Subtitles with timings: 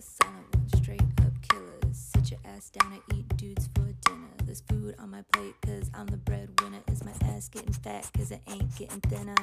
[0.00, 1.96] silent ones, straight up killers.
[2.14, 4.28] Sit your ass down and eat dudes for dinner.
[4.44, 6.80] There's food on my plate, cause I'm the breadwinner.
[6.90, 9.34] Is my ass getting fat, cause it ain't getting thinner?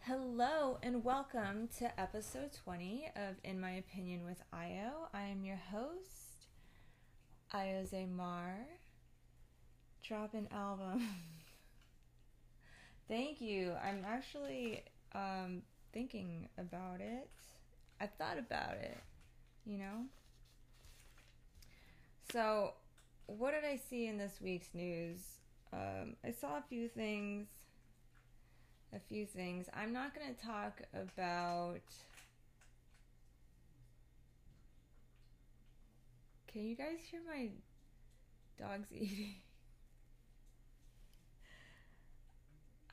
[0.00, 5.08] Hello and welcome to episode 20 of In My Opinion with Io.
[5.12, 6.46] I am your host,
[7.52, 8.64] Io Zamar.
[10.06, 11.08] Drop an album.
[13.08, 13.72] Thank you.
[13.82, 17.28] I'm actually um, thinking about it.
[18.00, 18.98] I thought about it,
[19.64, 20.04] you know?
[22.30, 22.74] So,
[23.26, 25.20] what did I see in this week's news?
[25.72, 27.48] Um, I saw a few things
[28.96, 29.66] a few things.
[29.74, 31.80] I'm not going to talk about.
[36.48, 37.50] Can you guys hear my
[38.58, 39.34] dogs eating?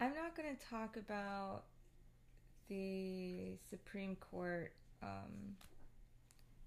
[0.03, 1.63] I'm not going to talk about
[2.67, 5.55] the Supreme Court um,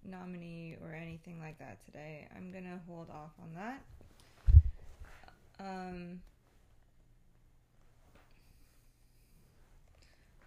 [0.02, 2.26] nominee or anything like that today.
[2.34, 3.82] I'm going to hold off on that.
[5.60, 6.20] Um,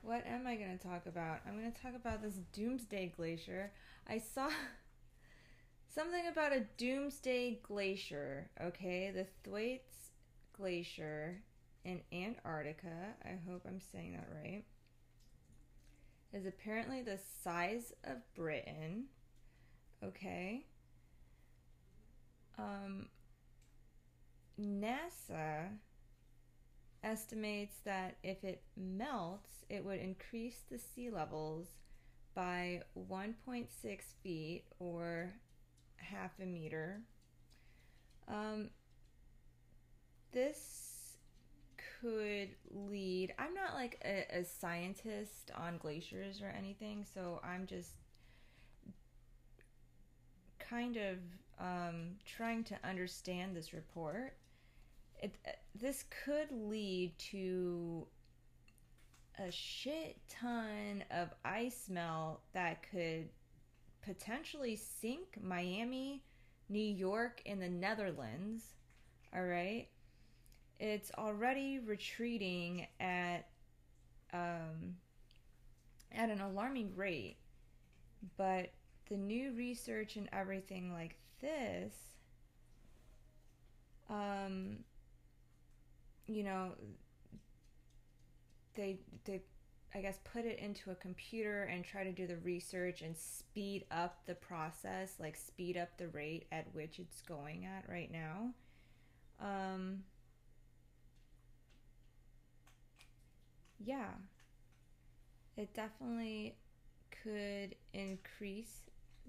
[0.01, 1.41] What am I going to talk about?
[1.47, 3.71] I'm going to talk about this doomsday glacier.
[4.07, 4.49] I saw
[5.93, 9.11] something about a doomsday glacier, okay?
[9.13, 10.09] The Thwaites
[10.57, 11.43] Glacier
[11.83, 13.15] in Antarctica.
[13.23, 14.63] I hope I'm saying that right.
[16.33, 19.05] Is apparently the size of Britain.
[20.03, 20.65] Okay.
[22.57, 23.07] Um,
[24.59, 25.69] NASA
[27.03, 31.67] estimates that if it melts, it would increase the sea levels
[32.35, 33.67] by 1.6
[34.21, 35.33] feet or
[35.97, 37.01] half a meter.
[38.27, 38.69] Um,
[40.31, 40.88] this
[42.01, 47.91] could lead, I'm not like a, a scientist on glaciers or anything, so I'm just
[50.59, 51.17] kind of
[51.59, 54.33] um, trying to understand this report.
[55.21, 55.35] It,
[55.75, 58.07] this could lead to
[59.37, 63.29] a shit ton of ice melt that could
[64.01, 66.23] potentially sink Miami,
[66.69, 68.63] New York, and the Netherlands.
[69.35, 69.87] All right.
[70.79, 73.47] It's already retreating at
[74.31, 74.95] um,
[76.11, 77.37] at an alarming rate,
[78.37, 78.71] but
[79.09, 81.93] the new research and everything like this,
[84.09, 84.77] um,
[86.27, 86.71] you know,
[88.75, 89.41] they they
[89.93, 93.85] I guess put it into a computer and try to do the research and speed
[93.89, 98.51] up the process, like speed up the rate at which it's going at right now.
[99.41, 100.03] Um,
[103.83, 104.11] yeah,
[105.57, 106.55] it definitely
[107.23, 108.81] could increase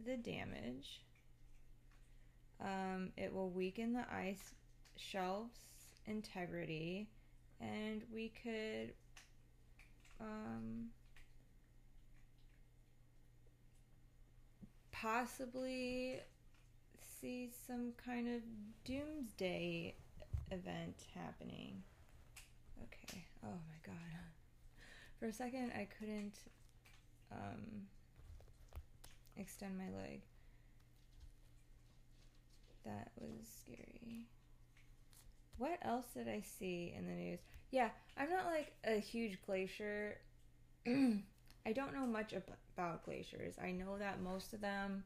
[0.05, 1.05] the damage.
[2.61, 4.55] Um, it will weaken the ice
[4.97, 7.09] shelf's integrity,
[7.61, 8.93] and we could
[10.21, 10.89] um,
[14.93, 16.21] possibly
[17.21, 18.43] see some kind of
[18.85, 19.95] doomsday
[20.51, 21.83] event happening.
[22.85, 23.25] Okay.
[23.45, 24.40] Oh my god.
[25.21, 26.33] For a second, I couldn't
[27.31, 27.61] um,
[29.37, 30.23] extend my leg.
[32.87, 34.25] That was scary.
[35.59, 37.41] What else did I see in the news?
[37.71, 40.17] Yeah, I'm not like a huge glacier.
[40.87, 43.57] I don't know much about glaciers.
[43.63, 45.05] I know that most of them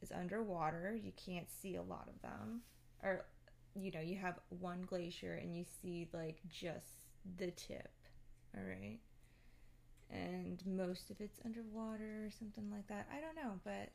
[0.00, 0.96] is underwater.
[1.02, 2.60] You can't see a lot of them.
[3.02, 3.24] Or
[3.74, 7.08] you know, you have one glacier and you see like just
[7.38, 7.90] the tip.
[8.56, 8.98] All right?
[10.10, 13.08] And most of it's underwater or something like that.
[13.10, 13.90] I don't know, but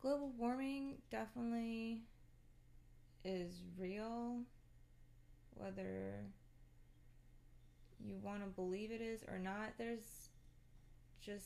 [0.00, 2.02] global warming definitely
[3.24, 4.40] is real,
[5.54, 6.24] whether
[8.04, 10.28] you want to believe it is or not, there's
[11.20, 11.44] just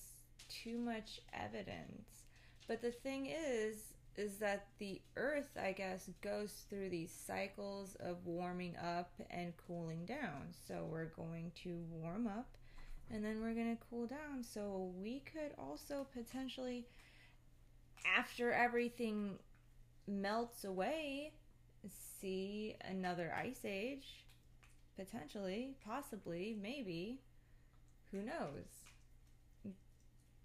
[0.48, 2.24] too much evidence.
[2.68, 8.26] But the thing is, is that the earth, I guess, goes through these cycles of
[8.26, 10.52] warming up and cooling down.
[10.66, 12.56] So we're going to warm up
[13.10, 14.42] and then we're going to cool down.
[14.42, 16.86] So we could also potentially,
[18.18, 19.38] after everything
[20.06, 21.32] melts away,
[22.20, 24.26] see another ice age.
[24.96, 27.22] Potentially, possibly, maybe.
[28.10, 29.72] Who knows?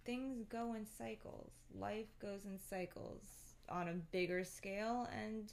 [0.06, 1.52] Things go in cycles.
[1.78, 3.37] Life goes in cycles
[3.69, 5.52] on a bigger scale and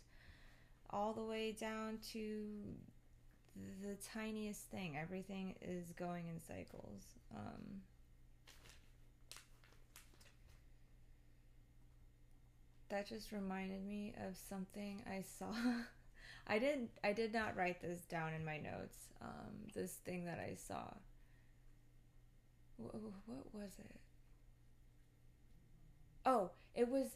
[0.91, 2.47] all the way down to
[3.83, 4.97] the tiniest thing.
[5.01, 7.03] Everything is going in cycles.
[7.35, 7.83] Um,
[12.89, 15.53] that just reminded me of something I saw.
[16.47, 16.91] I didn't.
[17.03, 18.97] I did not write this down in my notes.
[19.23, 20.85] Um, this thing that I saw.
[22.77, 22.95] What
[23.53, 23.97] was it?
[26.27, 27.07] Oh, it was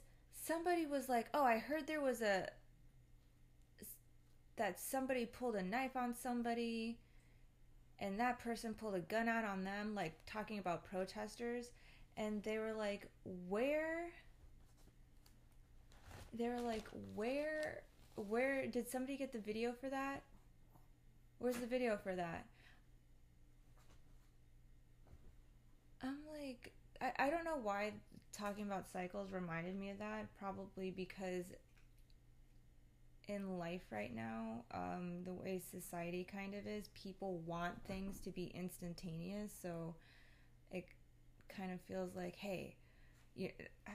[0.45, 2.49] somebody was like, "Oh, I heard there was a
[4.57, 6.99] that somebody pulled a knife on somebody
[8.01, 11.71] and that person pulled a gun out on them like talking about protesters
[12.17, 13.09] and they were like,
[13.49, 14.11] "Where
[16.35, 17.83] they were like, "Where
[18.17, 20.23] where did somebody get the video for that?
[21.39, 22.47] Where's the video for that?"
[26.03, 27.93] I'm like, I, I don't know why
[28.39, 30.27] talking about cycles reminded me of that.
[30.39, 31.45] Probably because
[33.27, 38.31] in life right now, um, the way society kind of is, people want things to
[38.31, 39.53] be instantaneous.
[39.61, 39.95] So
[40.71, 40.87] it
[41.49, 42.77] kind of feels like, hey,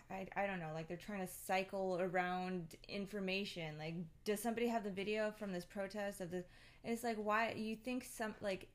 [0.09, 3.77] I, I don't know, like they're trying to cycle around information.
[3.77, 6.43] Like, does somebody have the video from this protest of the?
[6.83, 8.67] it's like, why you think some like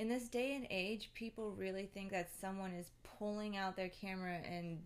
[0.00, 4.38] in this day and age, people really think that someone is pulling out their camera
[4.50, 4.78] and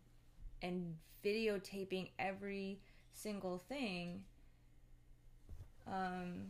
[0.61, 2.81] and videotaping every
[3.12, 4.25] single thing.
[5.87, 6.49] Um,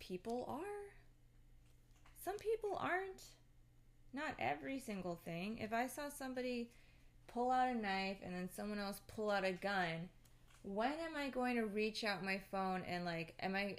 [0.00, 0.90] people are.
[2.24, 3.22] Some people aren't.
[4.12, 5.58] Not every single thing.
[5.58, 6.70] If I saw somebody
[7.28, 10.08] pull out a knife and then someone else pull out a gun,
[10.64, 13.76] when am I going to reach out my phone and like, am I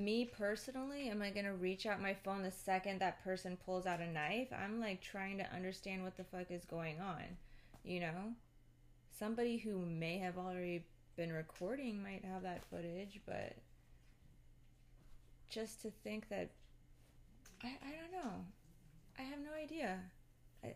[0.00, 4.00] me personally, am I gonna reach out my phone the second that person pulls out
[4.00, 4.48] a knife?
[4.52, 7.22] I'm like trying to understand what the fuck is going on,
[7.84, 8.34] you know?
[9.18, 10.84] Somebody who may have already
[11.16, 13.56] been recording might have that footage, but
[15.50, 16.50] just to think that
[17.62, 18.32] I, I don't know.
[19.18, 19.98] I have no idea.
[20.64, 20.68] I,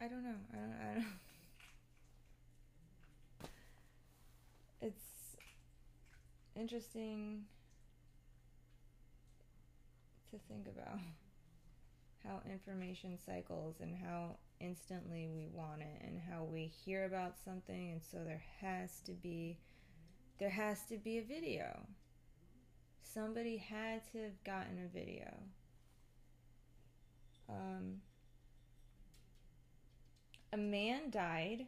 [0.00, 0.34] I don't know.
[0.52, 1.04] I don't, I don't
[4.80, 5.07] It's
[6.58, 7.44] interesting
[10.30, 10.98] to think about
[12.24, 17.92] how information cycles and how instantly we want it and how we hear about something.
[17.92, 19.58] And so there has to be
[20.38, 21.80] there has to be a video.
[23.02, 25.34] Somebody had to have gotten a video.
[27.48, 27.96] Um,
[30.52, 31.66] a man died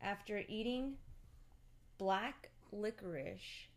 [0.00, 0.94] after eating
[1.98, 3.68] black licorice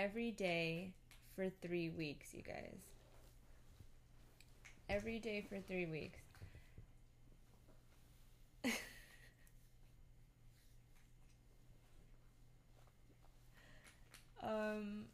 [0.00, 0.94] every day
[1.36, 2.78] for three weeks, you guys.
[4.88, 6.18] Every day for three weeks.
[14.42, 15.04] um,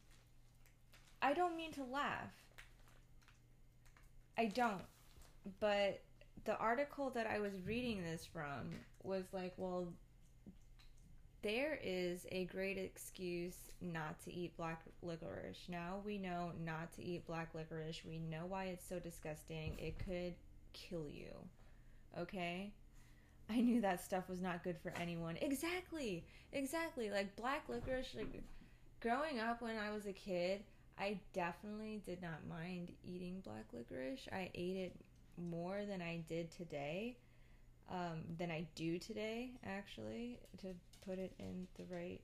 [1.20, 2.30] I don't mean to laugh.
[4.38, 4.84] I don't.
[5.60, 6.00] But
[6.44, 8.70] the article that I was reading this from
[9.02, 9.88] was like, well,
[11.42, 15.64] there is a great excuse not to eat black licorice.
[15.68, 18.02] Now we know not to eat black licorice.
[18.04, 19.78] We know why it's so disgusting.
[19.78, 20.34] It could
[20.72, 21.32] kill you.
[22.18, 22.72] Okay?
[23.48, 25.36] I knew that stuff was not good for anyone.
[25.40, 26.24] Exactly.
[26.52, 27.10] Exactly.
[27.10, 28.42] Like black licorice like
[29.00, 30.64] growing up when I was a kid,
[30.98, 34.26] I definitely did not mind eating black licorice.
[34.32, 34.96] I ate it
[35.36, 37.18] more than I did today.
[37.88, 40.74] Um, than I do today, actually, to
[41.06, 42.20] put it in the right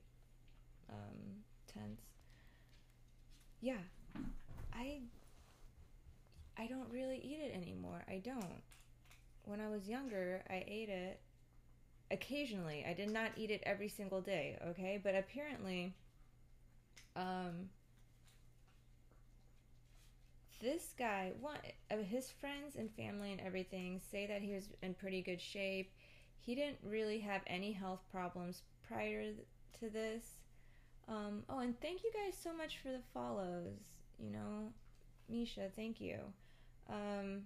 [0.89, 2.01] um, tense.
[3.61, 3.77] Yeah,
[4.73, 4.99] I
[6.57, 8.03] I don't really eat it anymore.
[8.07, 8.61] I don't.
[9.45, 11.19] When I was younger, I ate it
[12.11, 12.85] occasionally.
[12.87, 14.99] I did not eat it every single day, okay?
[15.01, 15.95] But apparently
[17.15, 17.69] um
[20.61, 21.57] this guy, one
[21.91, 25.91] of his friends and family and everything say that he was in pretty good shape.
[26.39, 28.61] He didn't really have any health problems
[28.93, 29.31] prior
[29.79, 30.23] to this.
[31.07, 33.79] Um, oh, and thank you guys so much for the follows.
[34.19, 34.71] You know,
[35.29, 36.19] Misha, thank you.
[36.89, 37.41] Um,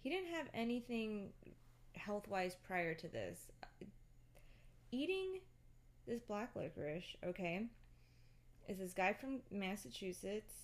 [0.00, 1.30] he didn't have anything
[1.94, 3.48] health wise prior to this.
[4.90, 5.40] Eating
[6.06, 7.66] this black licorice, okay,
[8.68, 10.54] is this guy from Massachusetts.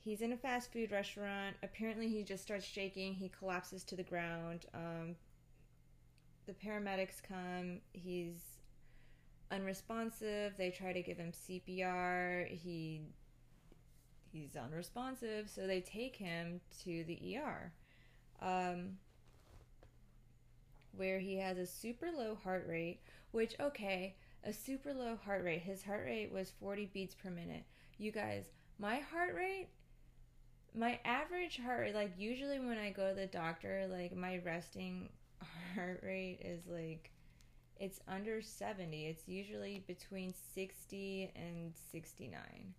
[0.00, 1.56] He's in a fast food restaurant.
[1.62, 3.14] Apparently, he just starts shaking.
[3.14, 4.66] He collapses to the ground.
[4.74, 5.16] Um,
[6.48, 7.80] the paramedics come.
[7.92, 8.40] He's
[9.52, 10.54] unresponsive.
[10.56, 12.48] They try to give him CPR.
[12.48, 13.02] He
[14.32, 17.72] he's unresponsive, so they take him to the ER.
[18.40, 18.96] Um,
[20.96, 23.00] where he has a super low heart rate,
[23.30, 25.60] which, okay, a super low heart rate.
[25.60, 27.64] His heart rate was 40 beats per minute.
[27.98, 28.46] You guys,
[28.78, 29.68] my heart rate,
[30.74, 35.10] my average heart rate, like usually when I go to the doctor, like my resting
[35.74, 37.10] heart rate is like,
[37.78, 39.06] it's under 70.
[39.06, 42.74] It's usually between 60 and 69.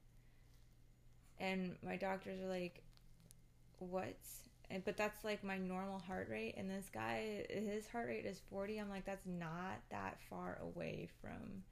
[1.39, 2.83] And my doctors are like,
[3.79, 4.15] what?
[4.69, 6.55] And, but that's like my normal heart rate.
[6.57, 8.77] And this guy, his heart rate is 40.
[8.79, 11.63] I'm like, that's not that far away from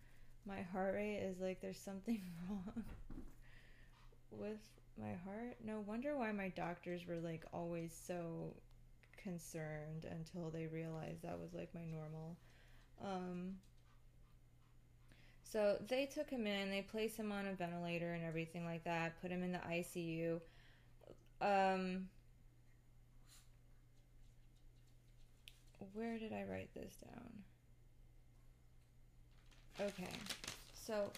[0.47, 1.19] my heart rate.
[1.19, 2.83] Is like, there's something wrong
[4.31, 4.59] with
[4.99, 5.57] my heart.
[5.63, 8.53] No wonder why my doctors were like always so
[9.21, 12.37] concerned until they realized that was like my normal.
[13.03, 13.55] Um,
[15.43, 19.21] so they took him in, they placed him on a ventilator and everything like that,
[19.21, 20.41] put him in the ICU.
[21.41, 22.09] Um,
[25.93, 27.31] where did I write this down?
[29.79, 30.09] Okay,
[30.73, 31.11] so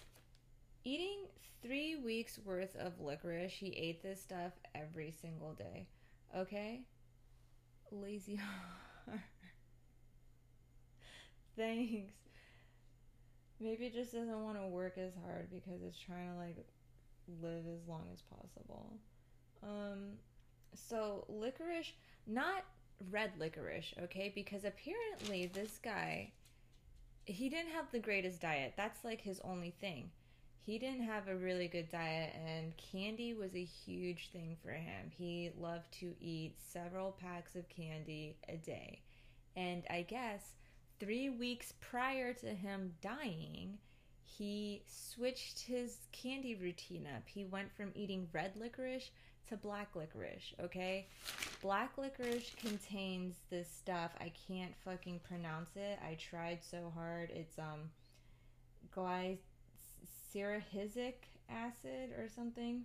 [0.83, 1.19] eating
[1.61, 5.87] three weeks worth of licorice, he ate this stuff every single day.
[6.35, 6.81] Okay?
[7.91, 8.39] Lazy.
[11.57, 12.13] Thanks.
[13.59, 16.65] Maybe it just doesn't want to work as hard because it's trying to like
[17.41, 18.93] live as long as possible.
[19.61, 20.13] Um,
[20.73, 21.91] so licorice,
[22.25, 22.63] not
[23.11, 24.31] red licorice, okay?
[24.33, 26.31] Because apparently this guy,
[27.25, 28.73] he didn't have the greatest diet.
[28.77, 30.11] That's like his only thing.
[30.65, 35.11] He didn't have a really good diet, and candy was a huge thing for him.
[35.17, 39.01] He loved to eat several packs of candy a day.
[39.55, 40.53] And I guess
[40.99, 43.79] three weeks prior to him dying,
[44.21, 47.23] he switched his candy routine up.
[47.25, 49.09] He went from eating red licorice
[49.49, 51.07] to black licorice, okay?
[51.61, 54.11] Black licorice contains this stuff.
[54.19, 55.99] I can't fucking pronounce it.
[56.05, 57.31] I tried so hard.
[57.31, 57.89] It's um
[60.35, 61.15] glycerihizic
[61.49, 62.83] acid or something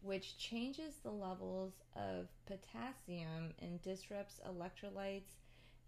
[0.00, 5.38] which changes the levels of potassium and disrupts electrolytes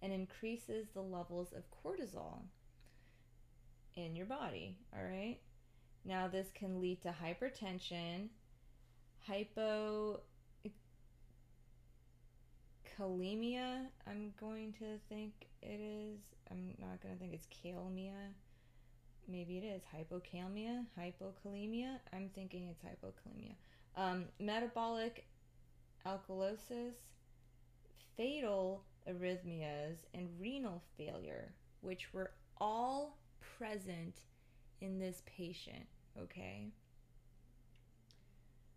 [0.02, 2.40] and increases the levels of cortisol
[3.94, 4.76] in your body.
[4.96, 5.38] All right.
[6.04, 8.28] Now, this can lead to hypertension,
[9.28, 10.20] hypokalemia.
[14.08, 16.18] I'm going to think it is.
[16.50, 18.32] I'm not going to think it's kalemia.
[19.28, 21.98] Maybe it is hypokalemia, hypokalemia.
[22.12, 23.54] I'm thinking it's hypokalemia.
[23.96, 25.26] Um, metabolic
[26.06, 26.94] alkalosis,
[28.16, 33.18] fatal arrhythmias, and renal failure, which were all
[33.58, 34.14] present
[34.80, 35.86] in this patient,
[36.20, 36.68] okay?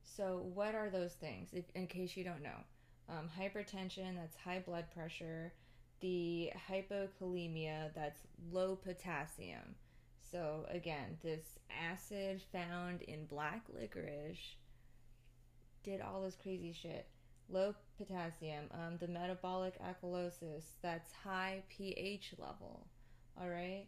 [0.04, 2.60] So, what are those things, if, in case you don't know?
[3.10, 5.54] Um, hypertension, that's high blood pressure.
[6.02, 8.22] The hypokalemia, that's
[8.52, 9.76] low potassium.
[10.34, 14.56] So, again, this acid found in black licorice
[15.84, 17.08] did all this crazy shit
[17.50, 22.88] low potassium, um, the metabolic alkalosis, that's high pH level,
[23.40, 23.86] all right?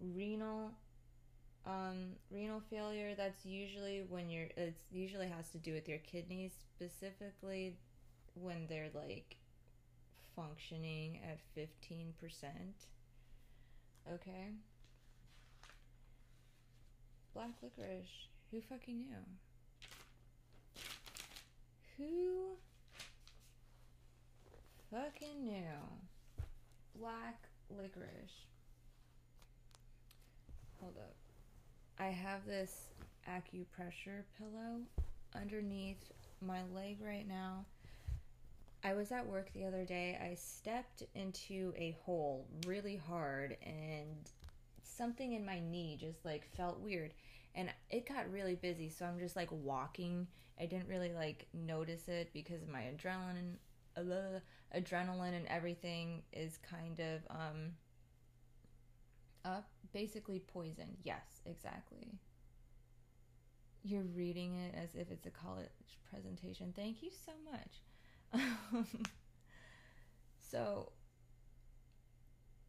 [0.00, 0.72] Renal,
[1.66, 6.52] um, renal failure, that's usually when you're, it's usually has to do with your kidneys,
[6.76, 7.78] specifically
[8.34, 9.36] when they're like
[10.36, 12.12] functioning at 15%.
[14.12, 14.48] Okay?
[17.34, 19.24] Black licorice, who fucking knew?
[21.96, 22.56] Who
[24.90, 26.42] fucking knew?
[26.98, 28.46] Black licorice.
[30.80, 31.14] Hold up.
[31.98, 32.86] I have this
[33.28, 34.80] acupressure pillow
[35.34, 37.64] underneath my leg right now.
[38.84, 40.18] I was at work the other day.
[40.22, 44.30] I stepped into a hole really hard and
[44.98, 47.14] something in my knee just like felt weird
[47.54, 50.26] and it got really busy so i'm just like walking.
[50.60, 53.54] I didn't really like notice it because my adrenaline
[53.96, 54.40] uh,
[54.76, 57.72] adrenaline and everything is kind of um
[59.44, 60.96] up basically poison.
[61.04, 62.18] Yes exactly.
[63.84, 65.68] You're reading it as if it's a college
[66.10, 66.72] presentation.
[66.76, 68.42] Thank you so much.
[70.50, 70.92] So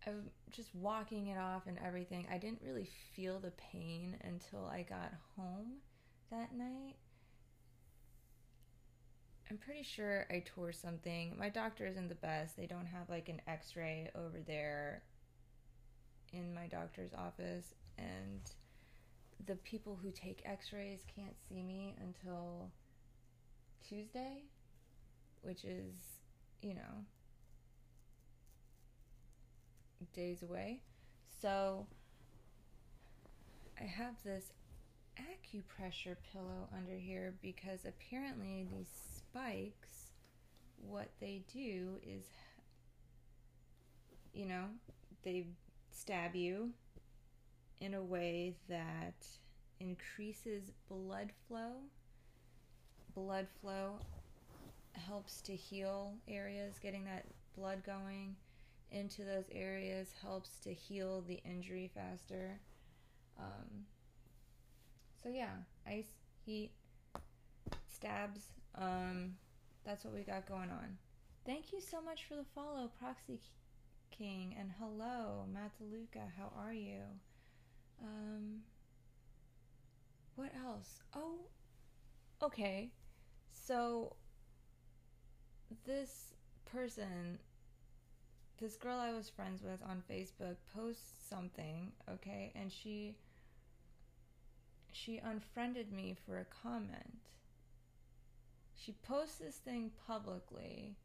[0.07, 2.27] I'm just walking it off and everything.
[2.31, 5.77] I didn't really feel the pain until I got home
[6.31, 6.95] that night.
[9.49, 11.35] I'm pretty sure I tore something.
[11.37, 12.55] My doctor isn't the best.
[12.55, 15.03] They don't have like an x ray over there
[16.31, 18.41] in my doctor's office, and
[19.47, 22.69] the people who take x rays can't see me until
[23.87, 24.43] Tuesday,
[25.41, 25.95] which is,
[26.61, 27.05] you know,
[30.13, 30.81] days away.
[31.41, 31.85] So
[33.79, 34.51] I have this
[35.17, 40.11] acupressure pillow under here because apparently these spikes,
[40.81, 42.25] what they do is,
[44.33, 44.65] you know,
[45.23, 45.47] they
[45.91, 46.69] stab you
[47.81, 49.25] in a way that
[49.79, 51.73] increases blood flow.
[53.15, 53.99] Blood flow
[54.93, 57.25] helps to heal areas, getting that
[57.57, 58.35] blood going
[58.91, 62.59] into those areas helps to heal the injury faster.
[63.39, 63.85] Um,
[65.21, 65.55] so yeah,
[65.87, 66.09] ice,
[66.45, 66.71] heat,
[67.87, 68.41] stabs.
[68.75, 69.35] Um,
[69.85, 70.97] that's what we got going on.
[71.45, 73.39] Thank you so much for the follow, Proxy
[74.11, 76.23] King, and hello, Mataluka.
[76.37, 77.01] How are you?
[78.03, 78.59] Um,
[80.35, 80.99] what else?
[81.15, 81.39] Oh,
[82.41, 82.91] okay.
[83.51, 84.15] So
[85.85, 86.33] this
[86.71, 87.39] person,
[88.59, 93.15] this girl I was friends with on Facebook, posts something, okay, and she
[94.91, 97.19] she unfriended me for a comment.
[98.75, 100.95] She posts this thing publicly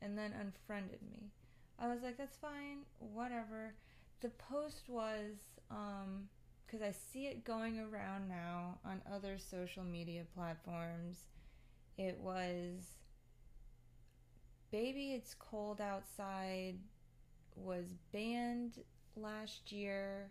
[0.00, 1.30] and then unfriended me.
[1.78, 3.74] I was like, that's fine, whatever.
[4.20, 5.34] The post was,
[5.70, 6.28] um,
[6.66, 11.24] because I see it going around now on other social media platforms.
[11.98, 12.95] It was,
[14.70, 16.76] Baby It's Cold Outside
[17.54, 18.78] was banned
[19.16, 20.30] last year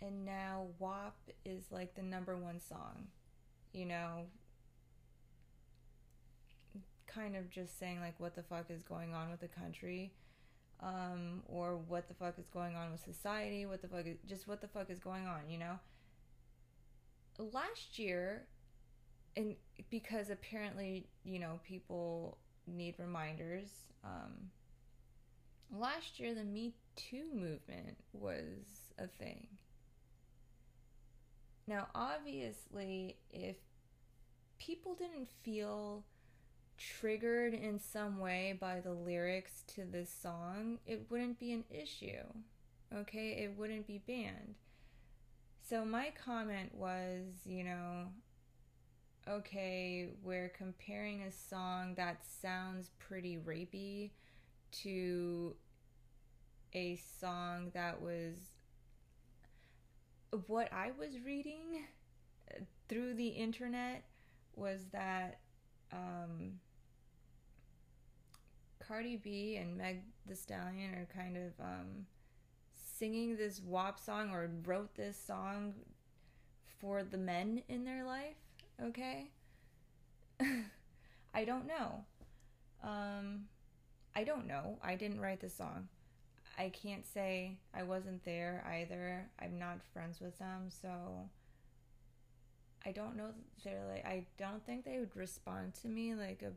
[0.00, 1.14] and now WAP
[1.44, 3.06] is like the number one song.
[3.72, 4.26] You know,
[7.06, 10.12] kind of just saying like what the fuck is going on with the country.
[10.82, 14.48] Um, or what the fuck is going on with society, what the fuck is just
[14.48, 15.78] what the fuck is going on, you know?
[17.38, 18.46] Last year,
[19.36, 19.56] and
[19.90, 23.68] because apparently, you know, people need reminders,
[24.04, 24.50] um,
[25.76, 29.46] last year the Me Too movement was a thing.
[31.66, 33.56] Now, obviously, if
[34.58, 36.04] people didn't feel
[36.76, 42.24] triggered in some way by the lyrics to this song, it wouldn't be an issue.
[42.94, 43.42] Okay?
[43.44, 44.56] It wouldn't be banned.
[45.68, 48.06] So my comment was, you know,
[49.28, 54.10] okay, we're comparing a song that sounds pretty rapey
[54.82, 55.54] to
[56.72, 58.36] a song that was
[60.46, 61.84] what I was reading
[62.88, 64.04] through the internet
[64.54, 65.40] was that
[65.92, 66.60] um,
[68.78, 72.06] Cardi B and Meg the Stallion are kind of um,
[72.72, 75.74] singing this WAP song or wrote this song
[76.80, 78.36] for the men in their life,
[78.82, 79.30] okay?
[81.34, 82.04] I don't know.
[82.82, 83.46] Um,
[84.14, 84.78] I don't know.
[84.82, 85.88] I didn't write the song.
[86.58, 89.28] I can't say I wasn't there either.
[89.40, 91.28] I'm not friends with them, so
[92.84, 93.30] I don't know.
[93.64, 96.52] They're like I don't think they would respond to me like a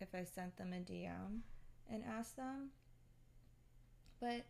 [0.00, 1.40] if I sent them a DM
[1.90, 2.70] and asked them.
[4.20, 4.44] But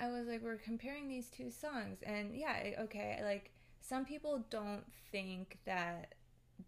[0.00, 3.50] I was like, we're comparing these two songs, and yeah, okay, like
[3.80, 6.14] some people don't think that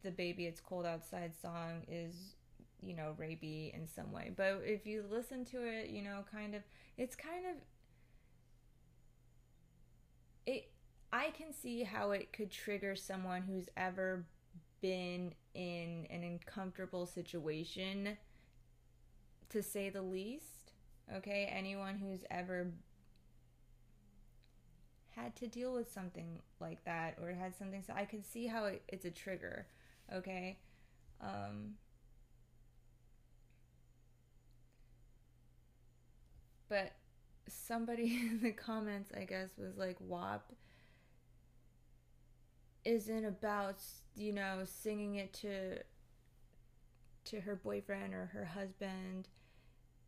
[0.03, 2.35] the "Baby It's Cold Outside" song is
[2.83, 4.33] you know, rapey in some way.
[4.37, 6.63] But if you listen to it, you know, kind of,
[6.99, 7.57] it's kind of,
[10.47, 10.71] it,
[11.13, 14.25] I can see how it could trigger someone who's ever
[14.81, 18.17] been in an uncomfortable situation,
[19.51, 20.73] to say the least.
[21.15, 22.73] Okay, anyone who's ever
[25.17, 28.67] had to deal with something like that or had something so I can see how
[28.67, 29.67] it, it's a trigger.
[30.13, 30.59] Okay,
[31.21, 31.75] um,
[36.69, 36.93] but
[37.49, 40.53] somebody in the comments, I guess, was like, WAP
[42.85, 43.81] isn't about,
[44.17, 45.79] you know, singing it to
[47.25, 49.29] to her boyfriend or her husband.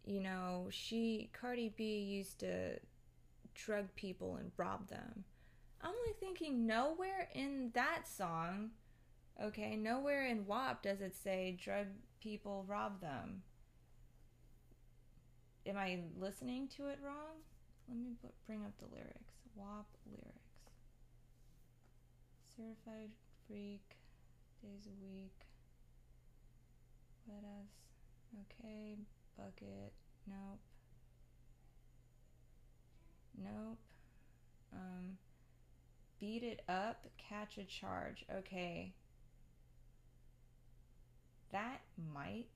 [0.05, 2.79] You know, she Cardi B used to
[3.55, 5.25] drug people and rob them.
[5.83, 8.71] I'm like thinking nowhere in that song,
[9.43, 11.87] okay, nowhere in WAP does it say drug
[12.21, 13.43] people rob them
[15.67, 17.43] am I listening to it wrong?
[17.88, 18.12] Let me
[18.47, 19.35] bring up the lyrics.
[19.55, 20.38] WAP lyrics.
[22.57, 23.11] Certified
[23.47, 23.97] freak,
[24.62, 25.47] days a week.
[27.27, 28.47] What else?
[28.47, 28.97] Okay,
[29.37, 29.93] bucket.
[30.27, 30.61] Nope.
[33.42, 33.79] Nope.
[34.73, 35.18] Um,
[36.20, 38.25] beat it up, catch a charge.
[38.35, 38.94] Okay.
[41.53, 41.81] That
[42.12, 42.49] might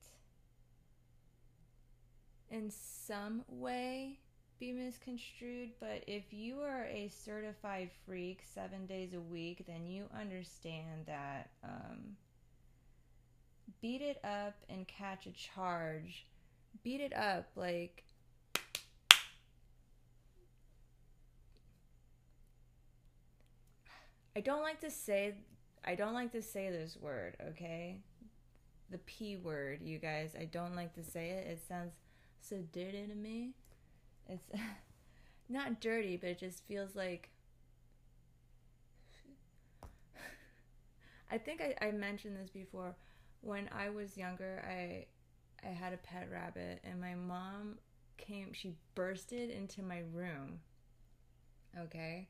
[2.49, 4.19] in some way
[4.59, 10.05] be misconstrued, but if you are a certified freak seven days a week, then you
[10.19, 12.17] understand that um,
[13.81, 16.25] beat it up and catch a charge.
[16.83, 18.03] Beat it up like.
[24.35, 25.35] I don't like to say
[25.83, 28.01] I don't like to say this word, okay?
[28.91, 30.35] The P word, you guys.
[30.39, 31.47] I don't like to say it.
[31.47, 31.93] It sounds
[32.41, 33.51] so dirty to me.
[34.27, 34.49] It's
[35.49, 37.29] not dirty, but it just feels like.
[41.31, 42.95] I think I, I mentioned this before.
[43.41, 45.05] When I was younger, I
[45.67, 47.77] I had a pet rabbit, and my mom
[48.17, 48.53] came.
[48.53, 50.59] She bursted into my room.
[51.79, 52.27] Okay,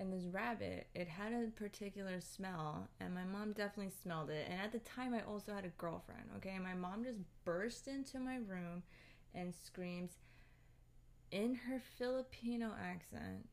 [0.00, 4.46] and this rabbit, it had a particular smell, and my mom definitely smelled it.
[4.48, 6.30] And at the time, I also had a girlfriend.
[6.36, 8.82] Okay, and my mom just burst into my room
[9.34, 10.12] and screams
[11.30, 13.48] in her Filipino accent,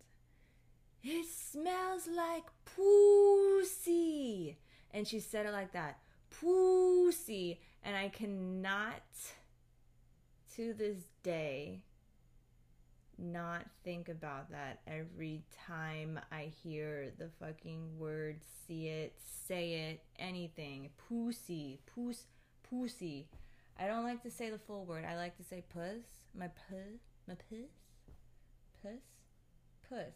[1.03, 4.57] It smells like pussy.
[4.91, 7.59] And she said it like that pussy.
[7.83, 9.03] And I cannot,
[10.55, 11.81] to this day,
[13.17, 19.13] not think about that every time I hear the fucking word, see it,
[19.47, 20.89] say it, anything.
[21.09, 22.23] Pussy, puss,
[22.63, 23.27] pussy.
[23.79, 25.05] I don't like to say the full word.
[25.05, 26.03] I like to say puss.
[26.37, 27.71] My puss, my puss,
[28.81, 29.01] puss,
[29.89, 30.15] puss.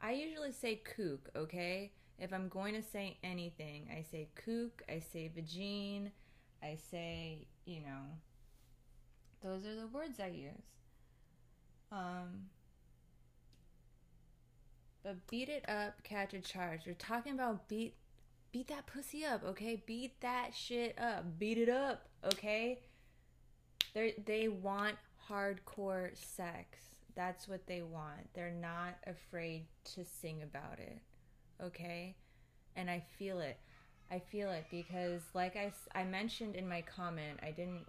[0.00, 1.92] I usually say kook, okay?
[2.18, 6.10] If I'm going to say anything, I say kook, I say vagine,
[6.62, 8.18] I say, you know,
[9.42, 10.81] those are the words I use.
[11.92, 12.46] Um,
[15.04, 16.86] but beat it up, catch a charge.
[16.86, 17.94] You're talking about beat
[18.52, 19.82] beat that pussy up, okay?
[19.86, 21.38] Beat that shit up.
[21.38, 22.80] Beat it up, okay?
[23.94, 24.96] They they want
[25.28, 26.78] hardcore sex.
[27.14, 28.32] That's what they want.
[28.34, 30.98] They're not afraid to sing about it.
[31.62, 32.16] Okay?
[32.74, 33.58] And I feel it.
[34.10, 37.86] I feel it because like I I mentioned in my comment, I didn't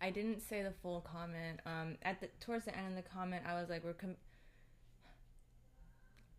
[0.00, 1.60] I didn't say the full comment.
[1.66, 4.16] Um, at the towards the end of the comment, I was like, "We're com-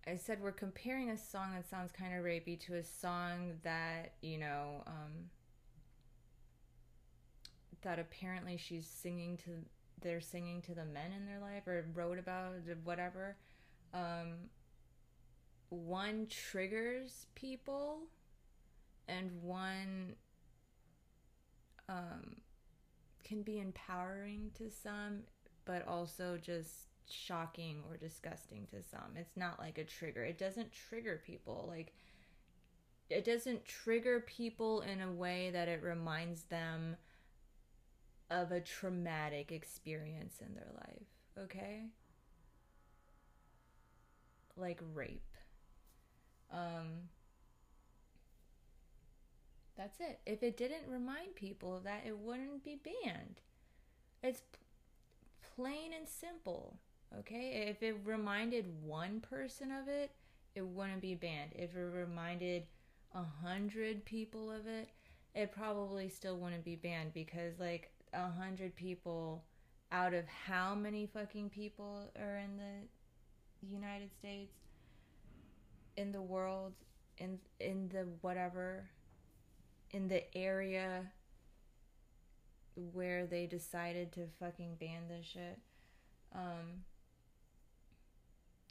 [0.07, 4.13] I said we're comparing a song that sounds kind of rapey to a song that
[4.21, 5.29] you know um,
[7.81, 9.51] that apparently she's singing to
[10.01, 13.35] they're singing to the men in their life or wrote about whatever.
[13.93, 14.49] Um,
[15.69, 17.99] one triggers people,
[19.07, 20.15] and one
[21.87, 22.37] um,
[23.23, 25.21] can be empowering to some,
[25.65, 29.15] but also just shocking or disgusting to some.
[29.15, 30.23] It's not like a trigger.
[30.23, 31.65] It doesn't trigger people.
[31.67, 31.93] Like,
[33.09, 36.95] it doesn't trigger people in a way that it reminds them
[38.29, 41.87] of a traumatic experience in their life, okay?
[44.55, 45.23] Like rape.
[46.51, 47.09] Um,
[49.79, 50.19] that's it.
[50.25, 53.39] If it didn't remind people of that, it wouldn't be banned.
[54.21, 54.59] It's p-
[55.55, 56.77] plain and simple.
[57.17, 57.69] Okay?
[57.69, 60.11] If it reminded one person of it,
[60.53, 61.51] it wouldn't be banned.
[61.55, 62.63] If it reminded
[63.15, 64.89] a hundred people of it,
[65.33, 69.45] it probably still wouldn't be banned because, like, a hundred people
[69.93, 74.57] out of how many fucking people are in the United States,
[75.95, 76.73] in the world,
[77.17, 78.89] in in the whatever
[79.91, 81.11] in the area
[82.93, 85.59] where they decided to fucking ban this shit.
[86.33, 86.83] Um,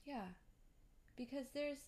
[0.04, 0.26] yeah.
[1.16, 1.78] Because there's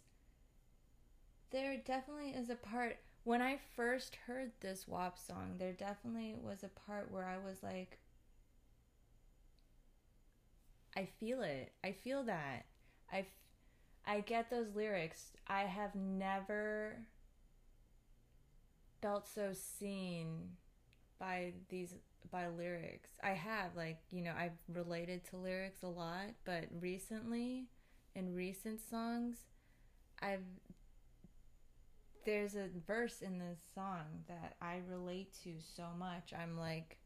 [1.51, 6.63] there definitely is a part when I first heard this WAP song, there definitely was
[6.63, 7.99] a part where I was like
[10.97, 11.73] I feel it.
[11.85, 12.67] I feel that.
[13.13, 13.27] I
[14.07, 15.33] I get those lyrics.
[15.47, 16.97] I have never
[19.01, 20.51] felt so seen
[21.19, 21.95] by these
[22.31, 23.11] by lyrics.
[23.23, 27.67] I have like, you know, I've related to lyrics a lot, but recently
[28.15, 29.37] in recent songs,
[30.21, 30.45] I've
[32.27, 36.35] there's a verse in this song that I relate to so much.
[36.39, 36.99] I'm like,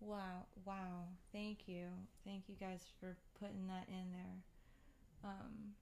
[0.00, 1.86] wow, wow, thank you.
[2.24, 5.30] Thank you guys for putting that in there.
[5.32, 5.74] Um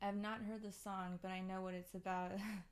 [0.00, 2.32] I've not heard the song, but I know what it's about.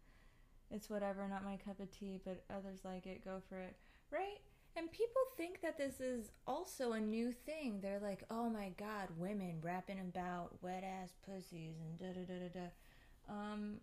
[0.70, 3.76] it's whatever, not my cup of tea, but others like it, go for it.
[4.11, 4.38] Right?
[4.76, 7.80] And people think that this is also a new thing.
[7.80, 12.38] They're like, oh my god, women rapping about wet ass pussies and da da da
[12.38, 13.35] da da.
[13.35, 13.80] Um,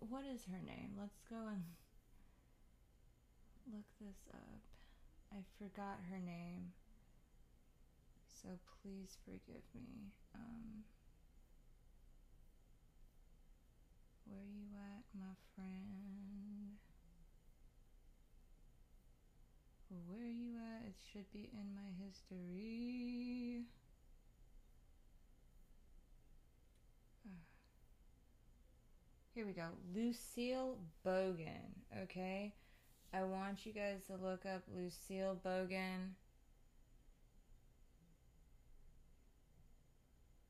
[0.00, 0.90] what is her name?
[0.98, 1.62] Let's go and.
[3.72, 4.60] look this up.
[5.32, 6.72] I forgot her name.
[8.28, 8.48] So
[8.82, 10.12] please forgive me.
[10.34, 10.84] Um,
[14.26, 16.78] where you at, my friend?
[20.06, 20.86] Where you at?
[20.88, 23.62] It should be in my history.
[29.34, 29.68] Here we go.
[29.94, 31.84] Lucille Bogan.
[32.02, 32.54] Okay.
[33.12, 36.16] I want you guys to look up Lucille Bogan.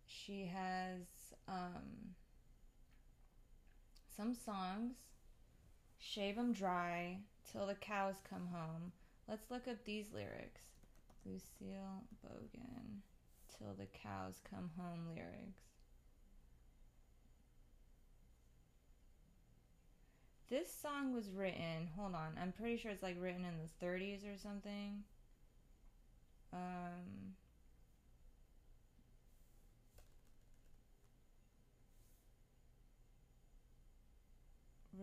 [0.07, 2.15] She has um,
[4.17, 4.95] some songs.
[5.99, 8.93] Shave 'em dry till the cows come home.
[9.29, 10.63] Let's look up these lyrics.
[11.25, 13.01] Lucille Bogan,
[13.57, 15.65] till the cows come home lyrics.
[20.51, 24.25] This song was written, hold on, I'm pretty sure it's like written in the 30s
[24.25, 25.05] or something.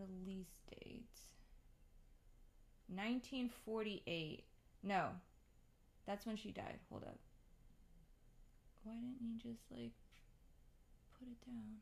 [0.06, 1.06] Release date
[2.88, 4.44] 1948.
[4.82, 5.08] No,
[6.06, 6.78] that's when she died.
[6.90, 7.18] Hold up.
[8.84, 9.92] Why didn't you just like
[11.18, 11.78] put it down?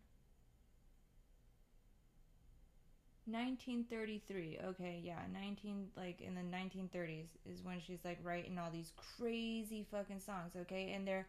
[3.27, 4.59] 1933.
[4.71, 9.87] Okay, yeah, 19 like in the 1930s is when she's like writing all these crazy
[9.91, 10.93] fucking songs, okay?
[10.95, 11.27] And they're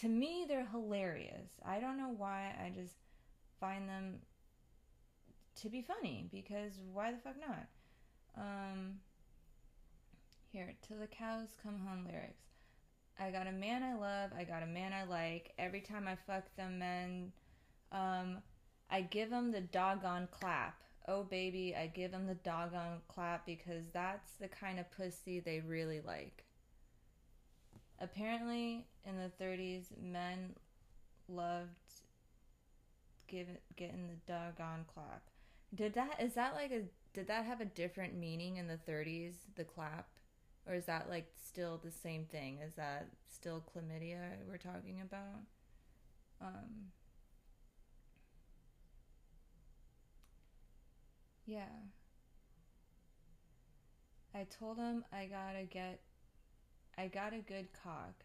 [0.00, 1.50] to me they're hilarious.
[1.64, 2.54] I don't know why.
[2.58, 2.94] I just
[3.60, 4.20] find them
[5.62, 7.66] to be funny because why the fuck not?
[8.36, 8.98] Um
[10.52, 12.44] here, till the cows come home lyrics.
[13.18, 15.52] I got a man I love, I got a man I like.
[15.58, 17.32] Every time I fuck them men,
[17.90, 18.38] um,
[18.90, 23.84] I give them the doggone clap oh baby, I give them the doggone clap because
[23.92, 26.44] that's the kind of pussy they really like.
[28.00, 30.54] Apparently, in the 30s, men
[31.28, 31.68] loved
[33.28, 35.22] giving getting the doggone clap.
[35.74, 36.82] Did that is that like a
[37.12, 40.08] did that have a different meaning in the 30s, the clap?
[40.66, 42.58] Or is that like still the same thing?
[42.60, 45.40] Is that still chlamydia we're talking about?
[46.40, 46.92] Um
[51.46, 51.68] Yeah.
[54.34, 56.00] I told him I gotta get,
[56.98, 58.23] I got a good cock.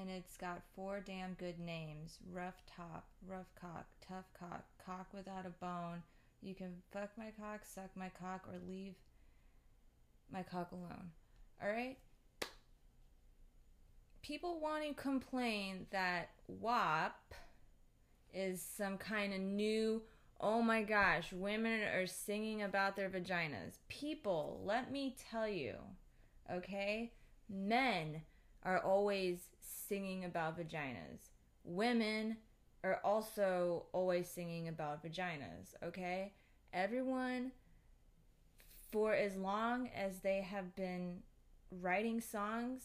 [0.00, 5.44] And it's got four damn good names rough top, rough cock, tough cock, cock without
[5.44, 6.02] a bone.
[6.40, 8.94] You can fuck my cock, suck my cock, or leave
[10.32, 11.10] my cock alone.
[11.62, 11.98] Alright?
[14.22, 17.34] People want to complain that WAP
[18.32, 20.02] is some kind of new
[20.42, 23.74] Oh my gosh, women are singing about their vaginas.
[23.88, 25.74] People, let me tell you,
[26.50, 27.12] okay?
[27.50, 28.22] Men
[28.64, 31.30] are always singing about vaginas.
[31.64, 32.36] Women
[32.82, 36.32] are also always singing about vaginas, okay?
[36.72, 37.52] Everyone,
[38.90, 41.18] for as long as they have been
[41.80, 42.82] writing songs,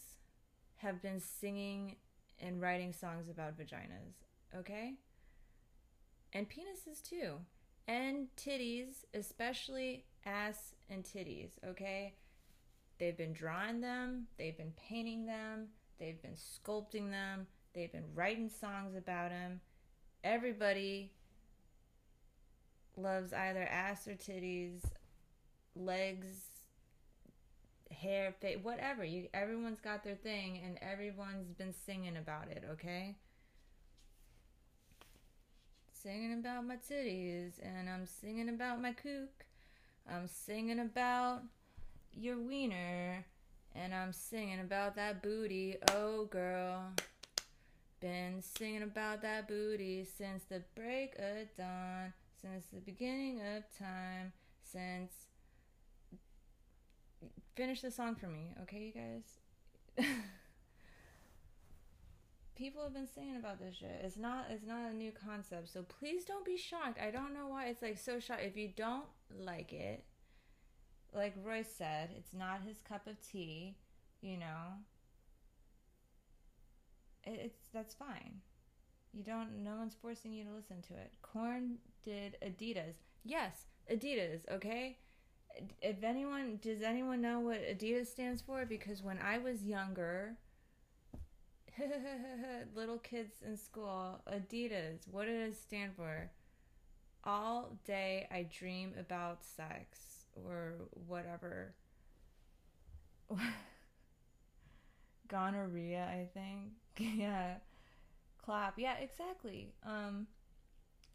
[0.76, 1.96] have been singing
[2.38, 4.14] and writing songs about vaginas,
[4.54, 4.94] okay?
[6.36, 7.38] and penises too,
[7.88, 12.14] and titties, especially ass and titties, okay?
[12.98, 18.48] They've been drawing them, they've been painting them, they've been sculpting them, they've been writing
[18.48, 19.60] songs about them.
[20.24, 21.12] Everybody
[22.96, 24.80] loves either ass or titties,
[25.74, 26.36] legs,
[27.90, 29.04] hair, face, whatever.
[29.04, 33.16] You everyone's got their thing and everyone's been singing about it, okay?
[36.06, 39.44] singing about my titties and I'm singing about my kook.
[40.08, 41.42] I'm singing about
[42.18, 43.24] your wiener
[43.74, 45.76] and I'm singing about that booty.
[45.92, 46.92] Oh, girl.
[48.00, 54.32] Been singing about that booty since the break of dawn, since the beginning of time,
[54.62, 55.12] since.
[57.54, 60.06] Finish the song for me, okay, you guys?
[62.56, 64.00] people have been saying about this shit.
[64.02, 65.72] It's not it's not a new concept.
[65.72, 66.98] So please don't be shocked.
[67.00, 68.42] I don't know why it's like so shocked.
[68.42, 69.04] If you don't
[69.38, 70.04] like it,
[71.14, 73.76] like Royce said, it's not his cup of tea,
[74.20, 74.74] you know.
[77.24, 78.40] It, it's that's fine.
[79.12, 81.12] You don't no one's forcing you to listen to it.
[81.22, 82.94] Korn did Adidas.
[83.24, 84.98] Yes, Adidas, okay?
[85.80, 90.36] If anyone does anyone know what Adidas stands for because when I was younger,
[92.74, 96.30] little kids in school, Adidas, what does it stand for?
[97.24, 100.74] All day I dream about sex or
[101.06, 101.74] whatever.
[105.28, 106.72] gonorrhea, I think.
[107.18, 107.56] yeah.
[108.44, 108.78] Clap.
[108.78, 109.72] Yeah, exactly.
[109.84, 110.26] Um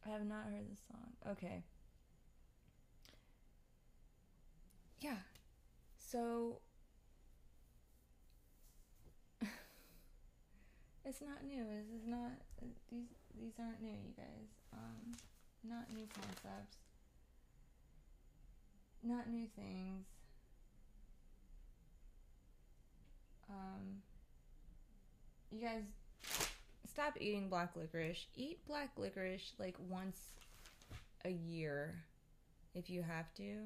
[0.05, 1.13] I have not heard this song.
[1.33, 1.63] Okay.
[4.99, 5.17] Yeah.
[5.97, 6.61] So
[11.05, 11.63] it's not new.
[11.63, 12.31] This is not
[12.89, 13.07] these
[13.39, 14.49] these aren't new, you guys.
[14.73, 15.15] Um
[15.63, 16.77] not new concepts.
[19.03, 20.05] Not new things.
[23.49, 24.01] Um
[25.51, 25.83] you guys
[26.87, 28.25] stop eating black licorice.
[28.35, 30.19] Eat black licorice like once
[31.25, 32.03] a year
[32.73, 33.57] if you have to.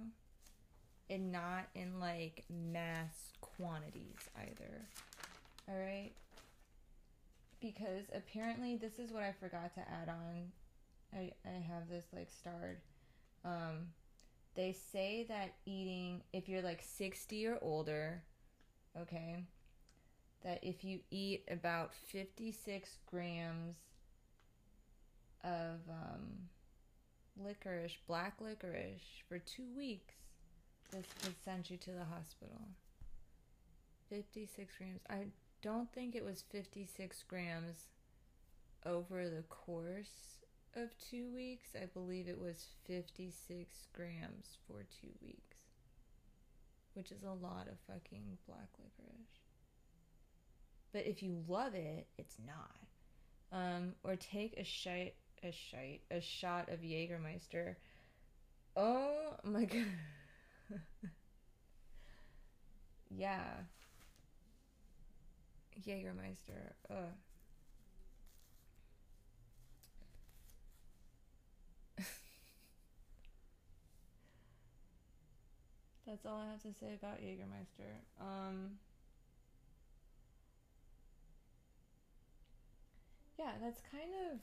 [1.10, 4.88] And not in like mass quantities either.
[5.70, 6.14] Alright?
[7.62, 10.52] Because apparently this is what I forgot to add on.
[11.14, 12.80] I, I have this like starred.
[13.44, 13.88] Um
[14.56, 18.24] they say that eating if you're like 60 or older,
[19.00, 19.44] okay,
[20.44, 23.76] that if you eat about 56 grams
[25.44, 26.50] of um,
[27.38, 30.16] licorice, black licorice, for two weeks,
[30.92, 32.62] this could send you to the hospital.
[34.10, 35.02] 56 grams.
[35.10, 35.26] I
[35.62, 37.88] don't think it was 56 grams
[38.86, 40.45] over the course
[40.76, 41.70] of two weeks.
[41.82, 45.58] I believe it was 56 grams for two weeks,
[46.94, 49.40] which is a lot of fucking black licorice.
[50.92, 52.72] But if you love it, it's not.
[53.52, 57.76] Um, or take a shite, a shite, a shot of Jägermeister.
[58.76, 59.86] Oh my god.
[63.10, 63.44] yeah.
[65.86, 66.74] Jägermeister.
[66.90, 66.98] Ugh.
[76.08, 77.90] That's all I have to say about Jägermeister.
[78.22, 78.78] Um,
[83.38, 84.40] yeah, that's kind of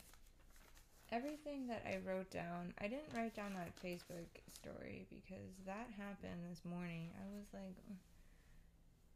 [1.12, 2.72] everything that I wrote down.
[2.80, 7.10] I didn't write down that Facebook story because that happened this morning.
[7.20, 7.76] I was like,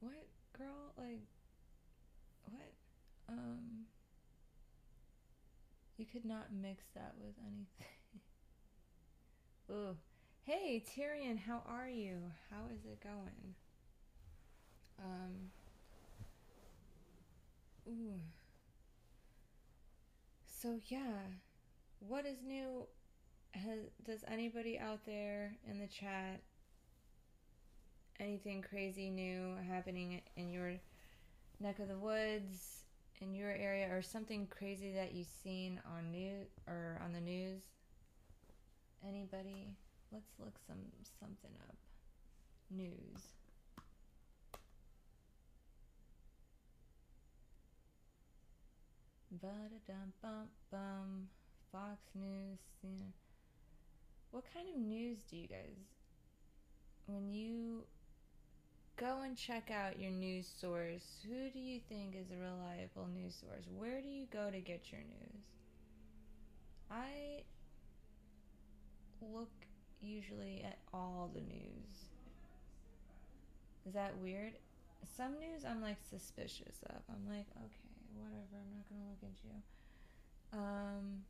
[0.01, 0.93] what, girl?
[0.97, 1.27] Like,
[2.51, 2.73] what?
[3.29, 3.87] Um,
[5.97, 8.21] you could not mix that with anything.
[9.71, 9.97] Ooh.
[10.49, 12.19] Hey, Tyrion, how are you?
[12.53, 13.55] How is it going?
[15.01, 15.51] Um,
[17.89, 18.21] ooh.
[20.47, 21.19] So yeah,
[21.99, 22.87] what is new?
[23.55, 26.41] Has, does anybody out there in the chat
[28.21, 30.75] anything crazy new happening in your
[31.59, 32.85] neck of the woods
[33.21, 37.63] in your area or something crazy that you've seen on news or on the news?
[39.05, 39.77] Anybody?
[40.12, 40.79] Let's look some
[41.21, 41.77] something up.
[42.71, 43.35] News.
[49.31, 51.29] Ba-da-dum bum bum.
[51.73, 52.59] Fox News.
[54.31, 55.77] What kind of news do you guys,
[57.07, 57.85] when you
[58.97, 63.35] go and check out your news source, who do you think is a reliable news
[63.35, 63.66] source?
[63.77, 65.42] Where do you go to get your news?
[66.90, 67.42] I
[69.21, 69.51] look
[70.07, 72.11] usually at all the news.
[73.87, 74.53] Is that weird?
[75.16, 77.03] Some news I'm like suspicious of.
[77.09, 80.59] I'm like, okay, whatever, I'm not gonna look at you.
[80.59, 81.23] Um,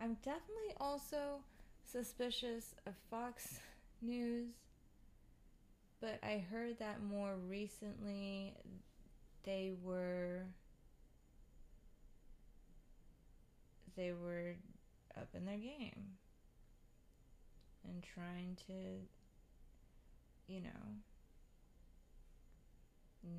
[0.00, 1.40] I'm definitely also
[1.84, 3.60] suspicious of Fox
[4.02, 4.48] News,
[6.00, 8.54] but I heard that more recently
[9.44, 10.42] they were
[13.96, 14.54] they were
[15.16, 16.18] up in their game
[17.84, 19.06] and trying to
[20.46, 20.98] you know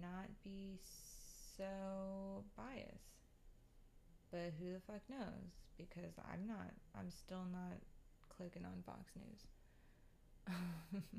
[0.02, 0.78] not be
[1.58, 3.18] so biased.
[4.32, 5.52] But who the fuck knows?
[5.78, 7.80] Because I'm not, I'm still not
[8.30, 9.48] clicking on Fox News.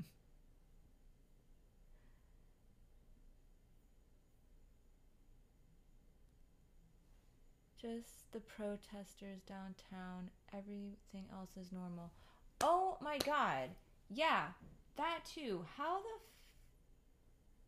[7.81, 10.31] Just the protesters downtown.
[10.53, 12.13] Everything else is normal.
[12.61, 13.71] Oh my god.
[14.09, 14.49] Yeah,
[14.97, 15.65] that too.
[15.77, 16.21] How the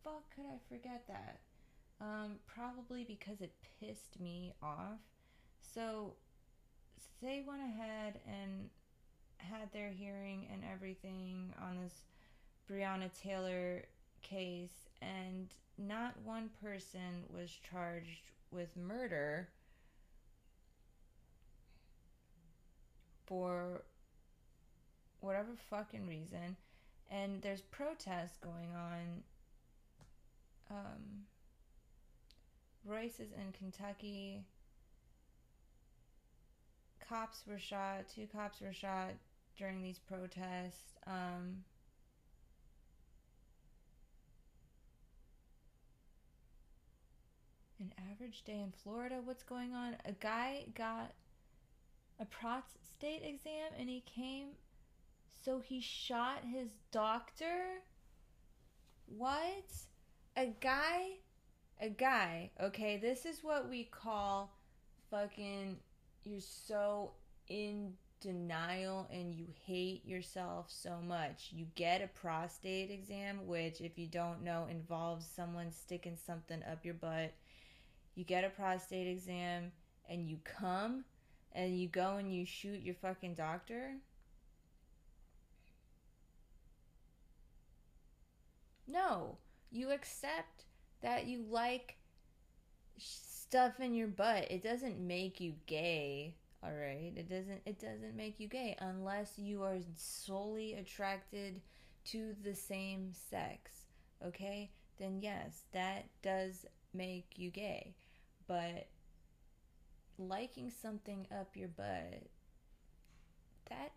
[0.05, 1.39] fuck could I forget that?
[2.01, 4.99] Um, probably because it pissed me off.
[5.75, 6.15] So
[7.23, 8.69] they went ahead and
[9.39, 12.03] had their hearing and everything on this
[12.71, 13.85] Breonna Taylor
[14.23, 19.49] case, and not one person was charged with murder
[23.27, 23.83] for
[25.23, 26.57] whatever fucking reason.
[27.11, 29.23] And there's protests going on
[32.85, 34.45] Royce is in Kentucky.
[37.09, 38.09] Cops were shot.
[38.15, 39.11] Two cops were shot
[39.57, 40.95] during these protests.
[41.07, 41.65] Um,
[47.79, 49.21] an average day in Florida.
[49.23, 49.97] What's going on?
[50.05, 51.13] A guy got
[52.21, 54.49] a prostate exam and he came,
[55.41, 57.83] so he shot his doctor.
[59.07, 59.71] What?
[60.37, 61.19] A guy,
[61.81, 64.53] a guy, okay, this is what we call
[65.11, 65.77] fucking,
[66.25, 67.13] you're so
[67.49, 71.51] in denial and you hate yourself so much.
[71.51, 76.85] You get a prostate exam, which, if you don't know, involves someone sticking something up
[76.85, 77.33] your butt.
[78.15, 79.73] You get a prostate exam
[80.09, 81.05] and you come
[81.53, 83.97] and you go and you shoot your fucking doctor.
[88.87, 89.39] No,
[89.71, 90.65] you accept
[91.03, 91.97] that you like
[92.99, 94.51] stuff in your butt.
[94.51, 97.13] It doesn't make you gay, all right?
[97.17, 101.61] It doesn't it doesn't make you gay unless you are solely attracted
[102.07, 103.87] to the same sex,
[104.25, 104.71] okay?
[104.99, 107.95] Then yes, that does make you gay.
[108.47, 108.89] But
[110.19, 112.23] liking something up your butt
[113.69, 113.93] that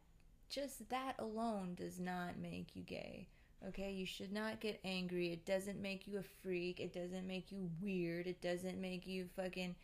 [0.50, 3.28] just that alone does not make you gay.
[3.68, 5.32] Okay, you should not get angry.
[5.32, 6.80] It doesn't make you a freak.
[6.80, 8.28] It doesn't make you weird.
[8.28, 9.76] It doesn't make you fucking.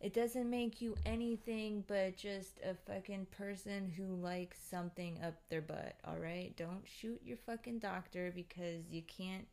[0.00, 5.60] It doesn't make you anything but just a fucking person who likes something up their
[5.60, 6.56] butt, alright?
[6.56, 9.46] Don't shoot your fucking doctor because you can't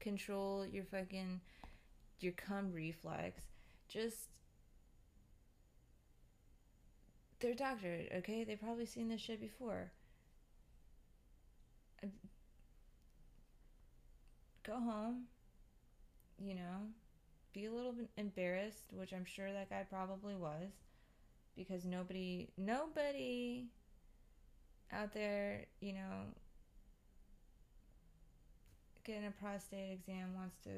[0.00, 1.40] control your fucking.
[2.20, 3.42] your cum reflex.
[3.88, 4.28] Just.
[7.40, 8.44] They're doctored, okay?
[8.44, 9.90] They've probably seen this shit before
[14.64, 15.24] go home,
[16.38, 16.88] you know,
[17.52, 20.70] be a little bit embarrassed, which I'm sure that guy probably was,
[21.56, 23.66] because nobody, nobody
[24.92, 26.26] out there, you know,
[29.04, 30.70] getting a prostate exam wants to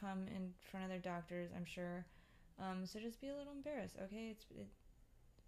[0.00, 2.04] come in front of their doctors, I'm sure.
[2.58, 4.30] Um, so just be a little embarrassed, okay?
[4.32, 4.68] It's it,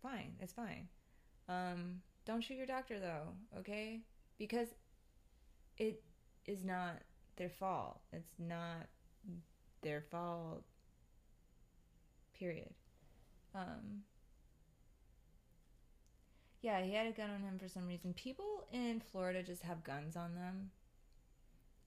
[0.03, 0.32] fine.
[0.40, 0.88] It's fine.
[1.49, 4.01] Um, don't shoot your doctor though, okay?
[4.38, 4.68] Because
[5.78, 6.03] it
[6.47, 6.97] is not
[7.37, 8.01] their fault.
[8.12, 8.87] It's not
[9.83, 10.64] their fault.
[12.39, 12.70] Period.
[13.55, 14.03] Um,
[16.61, 18.14] yeah, he had a gun on him for some reason.
[18.14, 20.70] People in Florida just have guns on them.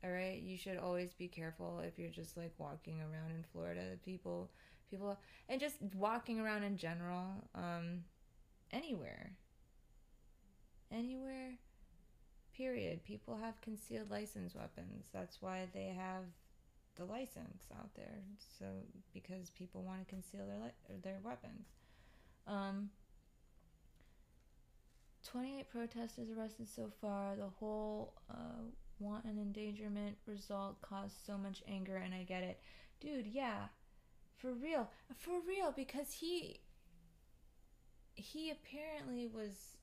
[0.03, 3.97] All right, you should always be careful if you're just like walking around in Florida.
[4.03, 4.51] People,
[4.89, 5.17] people,
[5.49, 7.49] and just walking around in general.
[7.55, 8.03] Um,
[8.71, 9.31] anywhere.
[10.91, 11.57] Anywhere
[12.55, 13.03] Period.
[13.03, 15.07] People have concealed license weapons.
[15.13, 16.23] That's why they have
[16.95, 18.19] the license out there.
[18.59, 18.65] So
[19.13, 21.67] because people want to conceal their li- their weapons.
[22.47, 22.89] Um,
[25.25, 27.35] 28 protesters arrested so far.
[27.35, 28.63] The whole uh,
[28.99, 32.59] wanton endangerment result caused so much anger, and I get it,
[33.01, 33.25] dude.
[33.27, 33.67] Yeah,
[34.37, 36.59] for real, for real, because he
[38.13, 39.77] he apparently was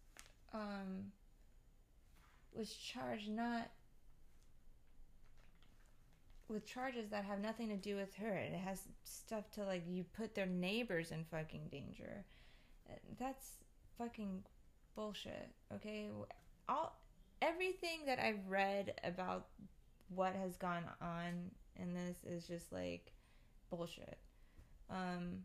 [0.55, 1.13] um
[2.57, 3.71] was charged not
[6.49, 8.35] with charges that have nothing to do with her.
[8.35, 12.25] It has stuff to like you put their neighbors in fucking danger.
[13.19, 13.57] That's
[13.99, 14.43] fucking
[14.95, 15.51] bullshit.
[15.75, 16.09] Okay,
[16.69, 16.97] all
[17.41, 19.47] everything that I've read about
[20.15, 23.13] what has gone on in this is just like
[23.71, 24.19] bullshit.
[24.91, 25.45] Um,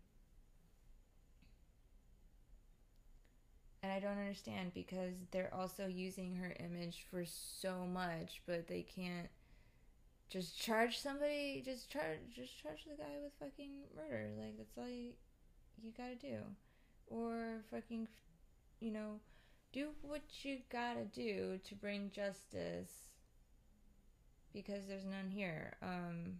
[3.83, 8.81] and I don't understand because they're also using her image for so much, but they
[8.81, 9.29] can't
[10.29, 11.61] just charge somebody.
[11.63, 14.29] Just charge, just charge the guy with fucking murder.
[14.37, 15.11] Like that's all you
[15.81, 16.37] you gotta do,
[17.07, 18.07] or fucking,
[18.79, 19.19] you know,
[19.71, 23.09] do what you gotta do to bring justice.
[24.53, 25.77] Because there's none here.
[25.83, 26.39] Um,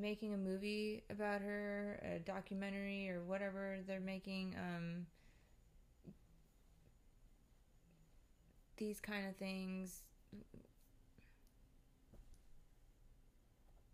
[0.00, 4.54] making a movie about her, a documentary or whatever they're making.
[4.58, 5.06] Um,
[8.76, 10.02] these kind of things.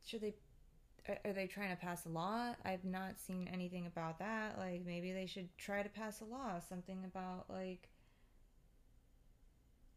[0.05, 0.34] Should they?
[1.24, 2.55] Are they trying to pass a law?
[2.64, 4.59] I've not seen anything about that.
[4.59, 7.88] Like maybe they should try to pass a law, something about like.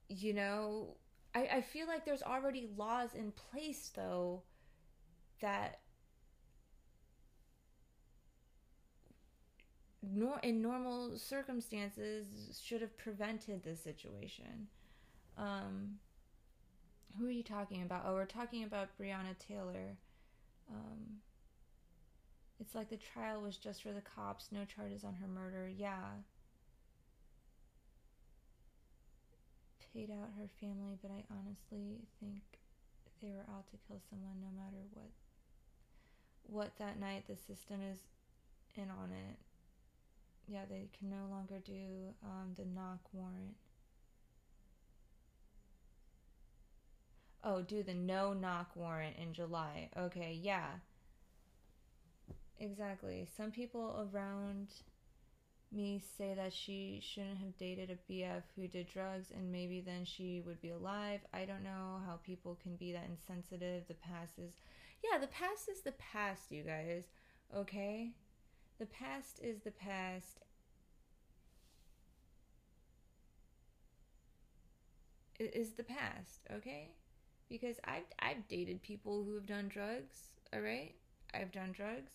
[0.08, 0.97] You know,
[1.34, 4.43] I, I feel like there's already laws in place though
[5.41, 5.80] that
[10.14, 14.68] nor in normal circumstances should have prevented this situation.
[15.38, 15.95] Um,
[17.18, 18.03] who are you talking about?
[18.06, 19.97] Oh, we're talking about Breonna Taylor.
[20.70, 21.22] Um,
[22.60, 25.70] it's like the trial was just for the cops, no charges on her murder.
[25.70, 26.22] Yeah.
[29.93, 32.41] Paid out her family, but I honestly think
[33.22, 35.10] they were out to kill someone no matter what
[36.47, 37.97] what that night the system is
[38.76, 39.38] in on it.
[40.48, 43.56] Yeah, they can no longer do um, the knock warrant.
[47.43, 49.89] Oh, do the no knock warrant in July.
[49.98, 50.68] Okay, yeah.
[52.60, 53.28] Exactly.
[53.38, 54.70] Some people around
[55.72, 60.06] me say that she shouldn't have dated a BF who did drugs and maybe then
[60.06, 61.20] she would be alive.
[61.34, 63.88] I don't know how people can be that insensitive.
[63.88, 64.54] The past is.
[65.04, 67.04] Yeah, the past is the past, you guys.
[67.56, 68.12] Okay?
[68.80, 70.40] The past is the past.
[75.40, 76.90] It is the past, okay?
[77.50, 80.18] Because I've I've dated people who have done drugs,
[80.54, 80.94] all right?
[81.34, 82.12] I've done drugs.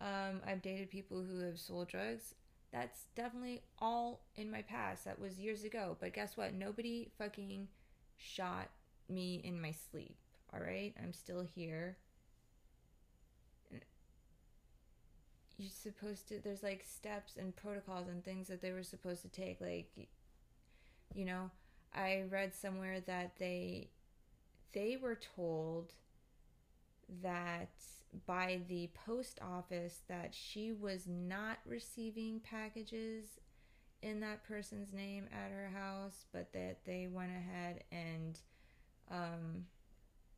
[0.00, 2.34] Um, I've dated people who have sold drugs.
[2.72, 5.04] That's definitely all in my past.
[5.04, 5.96] That was years ago.
[6.00, 6.54] But guess what?
[6.54, 7.68] Nobody fucking
[8.16, 8.70] shot
[9.08, 10.16] me in my sleep.
[10.52, 10.94] All right?
[11.02, 11.98] I'm still here.
[15.58, 19.28] You're supposed to, there's like steps and protocols and things that they were supposed to
[19.28, 19.60] take.
[19.60, 20.08] Like,
[21.14, 21.50] you know,
[21.94, 23.90] I read somewhere that they,
[24.72, 25.92] they were told
[27.22, 27.70] that
[28.26, 33.40] by the post office that she was not receiving packages
[34.02, 38.40] in that person's name at her house, but that they went ahead and
[39.10, 39.66] um,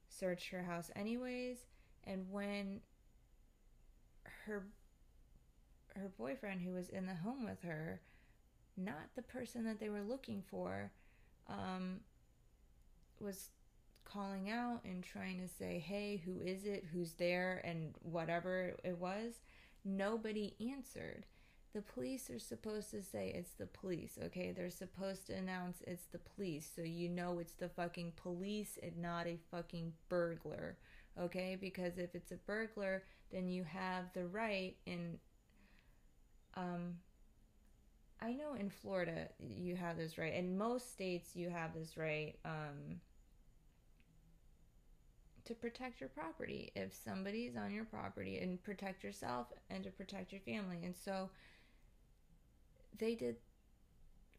[0.09, 1.59] searched her house anyways.
[2.05, 2.81] And when
[4.47, 4.67] her
[5.97, 8.01] her boyfriend, who was in the home with her,
[8.77, 10.91] not the person that they were looking for,
[11.49, 12.01] um,
[13.21, 13.51] was
[14.05, 16.85] calling out and trying to say, hey, who is it?
[16.93, 17.61] Who's there?
[17.65, 19.41] And whatever it was,
[19.85, 21.27] nobody answered.
[21.75, 24.53] The police are supposed to say it's the police, okay?
[24.53, 28.97] They're supposed to announce it's the police so you know it's the fucking police and
[28.99, 30.77] not a fucking burglar,
[31.21, 31.57] okay?
[31.61, 35.19] Because if it's a burglar, then you have the right in
[36.57, 36.95] um
[38.21, 40.33] I know in Florida you have this right.
[40.33, 43.01] In most states you have this right um
[45.45, 50.33] to protect your property if somebody's on your property and protect yourself and to protect
[50.33, 50.79] your family.
[50.83, 51.29] And so
[52.99, 53.37] they did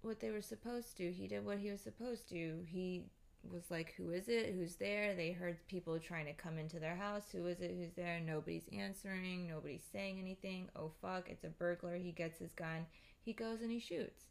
[0.01, 1.11] what they were supposed to.
[1.11, 2.63] He did what he was supposed to.
[2.65, 3.05] He
[3.51, 4.53] was like, Who is it?
[4.55, 5.15] Who's there?
[5.15, 7.25] They heard people trying to come into their house.
[7.31, 7.75] Who is it?
[7.77, 8.19] Who's there?
[8.19, 9.47] Nobody's answering.
[9.47, 10.69] Nobody's saying anything.
[10.75, 11.29] Oh, fuck.
[11.29, 11.97] It's a burglar.
[11.97, 12.85] He gets his gun.
[13.23, 14.23] He goes and he shoots.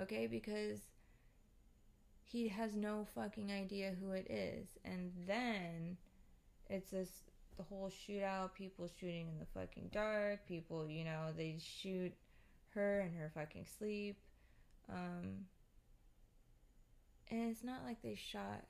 [0.00, 0.26] Okay?
[0.26, 0.80] Because
[2.24, 4.68] he has no fucking idea who it is.
[4.84, 5.96] And then
[6.68, 7.10] it's this
[7.56, 12.12] the whole shootout, people shooting in the fucking dark, people, you know, they shoot
[12.74, 14.16] her in her fucking sleep.
[14.88, 15.46] Um
[17.30, 18.64] and it's not like they shot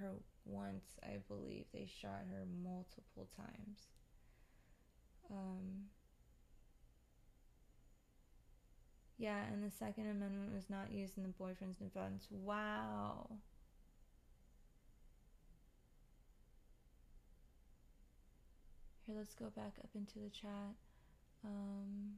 [0.00, 0.12] her
[0.44, 1.66] once, I believe.
[1.72, 3.88] They shot her multiple times.
[5.30, 5.86] Um
[9.16, 12.26] Yeah, and the Second Amendment was not used in the boyfriend's defense.
[12.30, 13.30] Wow.
[19.06, 20.74] Here, let's go back up into the chat.
[21.44, 22.14] Um,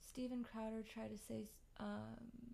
[0.00, 2.47] Steven Crowder tried to say um,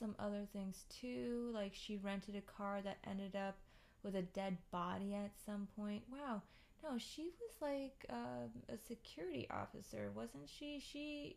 [0.00, 3.56] some other things too, like she rented a car that ended up
[4.02, 6.02] with a dead body at some point.
[6.10, 6.42] Wow,
[6.82, 10.80] no, she was like um, a security officer, wasn't she?
[10.80, 11.36] She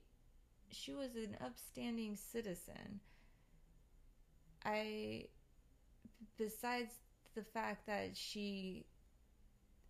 [0.72, 3.01] she was an upstanding citizen.
[4.66, 5.28] I
[6.38, 6.93] besides
[7.36, 8.86] the fact that she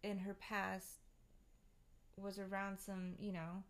[0.03, 0.99] in her past
[2.17, 3.63] was around some, you know,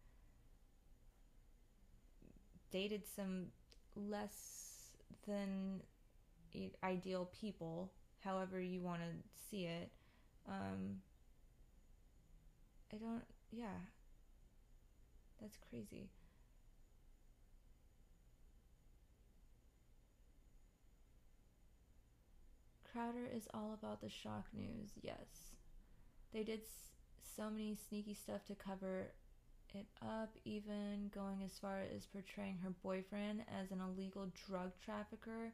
[2.72, 3.47] dated some
[3.95, 4.73] less
[5.28, 5.82] than
[6.84, 9.09] ideal people, however you want to
[9.49, 9.91] see it.
[10.47, 11.01] Um,
[12.93, 13.78] I don't, yeah.
[15.39, 16.09] That's crazy.
[22.84, 25.55] Crowder is all about the shock news, yes.
[26.34, 26.91] They did s-
[27.38, 29.14] so many sneaky stuff to cover
[29.76, 35.54] it up, even going as far as portraying her boyfriend as an illegal drug trafficker.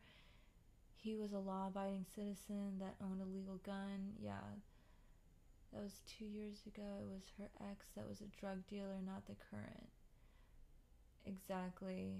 [0.96, 4.14] He was a law abiding citizen that owned a legal gun.
[4.22, 4.44] Yeah,
[5.74, 6.84] that was two years ago.
[7.02, 9.90] It was her ex that was a drug dealer, not the current.
[11.26, 12.18] Exactly.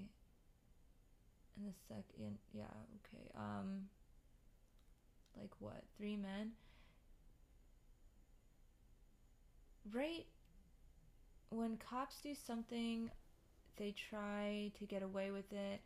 [1.56, 2.72] And the second, yeah,
[3.04, 3.30] okay.
[3.36, 3.88] Um,
[5.36, 5.82] like what?
[5.96, 6.52] Three men?
[9.92, 10.26] right
[11.50, 13.10] when cops do something,
[13.76, 15.80] they try to get away with it.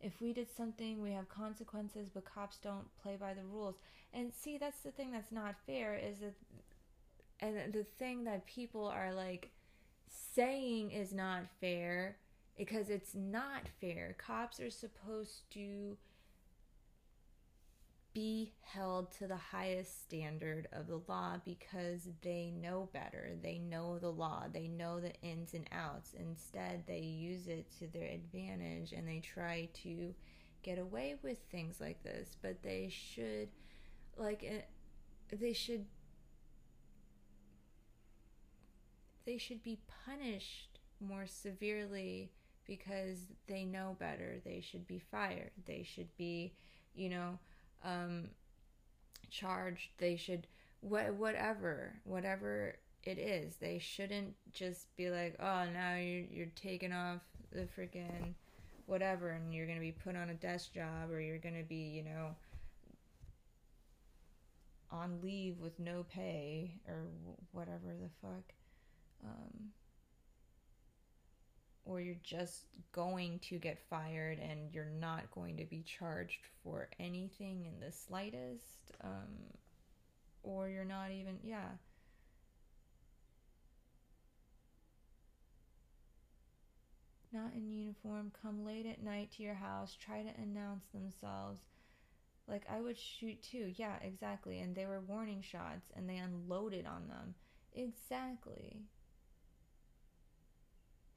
[0.00, 3.76] If we did something, we have consequences, but cops don't play by the rules.
[4.12, 6.34] And see, that's the thing that's not fair is that,
[7.40, 9.50] and the thing that people are like
[10.34, 12.16] saying is not fair
[12.56, 14.14] because it's not fair.
[14.18, 15.96] Cops are supposed to
[18.12, 23.30] be held to the highest standard of the law because they know better.
[23.42, 24.44] They know the law.
[24.52, 26.14] They know the ins and outs.
[26.18, 30.14] Instead, they use it to their advantage and they try to
[30.62, 32.36] get away with things like this.
[32.40, 33.48] But they should,
[34.16, 34.62] like, eh,
[35.34, 35.86] they should.
[39.24, 42.32] They should be punished more severely
[42.66, 44.40] because they know better.
[44.44, 45.52] They should be fired.
[45.66, 46.54] They should be,
[46.94, 47.38] you know,
[47.84, 48.28] um,
[49.30, 49.90] charged.
[49.98, 50.46] They should
[50.80, 53.56] wh- whatever whatever it is.
[53.56, 57.20] They shouldn't just be like, oh, now you're you're taking off
[57.52, 58.34] the freaking
[58.86, 62.04] whatever, and you're gonna be put on a desk job, or you're gonna be, you
[62.04, 62.34] know,
[64.90, 67.06] on leave with no pay, or
[67.52, 68.52] whatever the fuck.
[69.24, 69.70] Um,
[71.84, 76.88] or you're just going to get fired and you're not going to be charged for
[77.00, 79.28] anything in the slightest um,
[80.42, 81.68] or you're not even yeah.
[87.32, 91.60] Not in uniform come late at night to your house try to announce themselves.
[92.46, 96.86] Like i would shoot too yeah exactly and they were warning shots and they unloaded
[96.86, 97.34] on them.
[97.74, 98.82] Exactly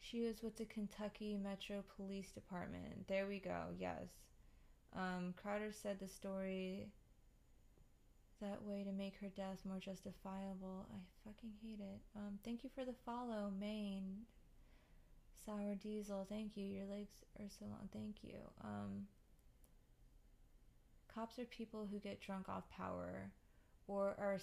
[0.05, 3.07] she was with the Kentucky Metro Police Department.
[3.07, 3.69] There we go.
[3.77, 4.07] Yes.
[4.95, 6.89] Um, Crowder said the story
[8.41, 10.87] that way to make her death more justifiable.
[10.91, 12.01] I fucking hate it.
[12.15, 14.25] Um, thank you for the follow, Maine.
[15.45, 16.65] Sour Diesel, thank you.
[16.65, 17.89] Your legs are so long.
[17.93, 18.37] Thank you.
[18.63, 19.07] Um,
[21.13, 23.31] cops are people who get drunk off power
[23.87, 24.39] or are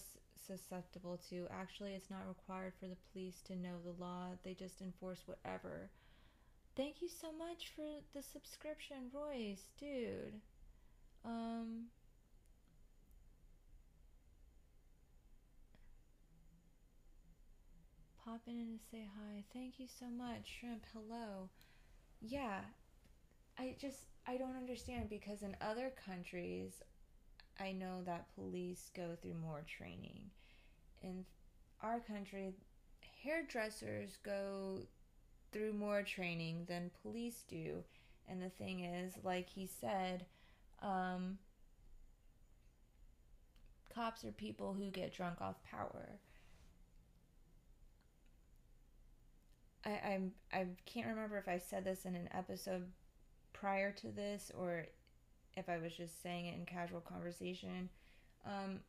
[0.46, 1.46] susceptible to.
[1.50, 5.90] Actually, it's not required for the police to know the law, they just enforce whatever.
[6.76, 7.84] Thank you so much for
[8.14, 10.40] the subscription, Royce, dude.
[11.24, 11.86] Um,
[18.24, 19.44] pop in and say hi.
[19.52, 20.84] Thank you so much, Shrimp.
[20.94, 21.50] Hello.
[22.20, 22.60] Yeah,
[23.58, 26.82] I just I don't understand because in other countries
[27.62, 30.30] I know that police go through more training.
[31.02, 31.24] In
[31.80, 32.54] our country,
[33.22, 34.80] hairdressers go
[35.52, 37.84] through more training than police do.
[38.28, 40.26] And the thing is, like he said,
[40.82, 41.38] um,
[43.94, 46.18] cops are people who get drunk off power.
[49.84, 52.86] I I'm I can't remember if I said this in an episode
[53.52, 54.86] prior to this or
[55.56, 57.88] if I was just saying it in casual conversation.
[58.46, 58.80] Um,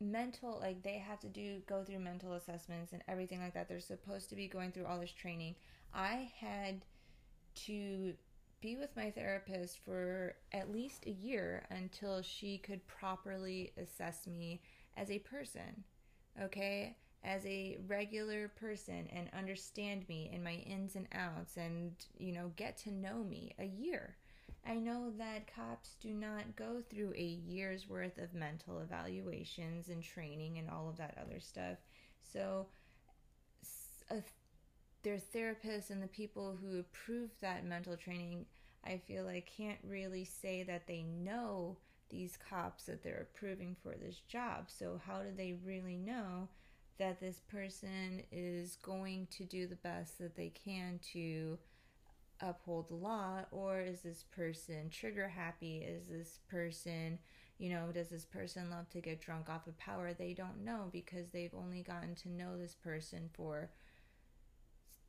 [0.00, 3.80] mental like they have to do go through mental assessments and everything like that they're
[3.80, 5.54] supposed to be going through all this training
[5.94, 6.82] i had
[7.54, 8.12] to
[8.60, 14.60] be with my therapist for at least a year until she could properly assess me
[14.98, 15.84] as a person
[16.42, 16.94] okay
[17.26, 22.52] as a regular person and understand me and my ins and outs and, you know,
[22.54, 24.16] get to know me a year.
[24.64, 30.02] I know that cops do not go through a year's worth of mental evaluations and
[30.02, 31.78] training and all of that other stuff.
[32.32, 32.66] So,
[34.10, 34.20] a, uh,
[35.02, 38.46] their therapists and the people who approve that mental training,
[38.84, 41.76] I feel like can't really say that they know
[42.08, 44.66] these cops that they're approving for this job.
[44.68, 46.48] So, how do they really know
[46.98, 51.58] that this person is going to do the best that they can to
[52.40, 55.78] uphold the law or is this person trigger happy?
[55.78, 57.18] Is this person
[57.58, 60.12] you know does this person love to get drunk off of power?
[60.12, 63.70] They don't know because they've only gotten to know this person for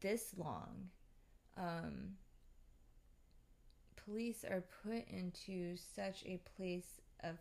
[0.01, 0.89] this long.
[1.57, 2.13] Um,
[4.07, 7.38] police are put into such a place of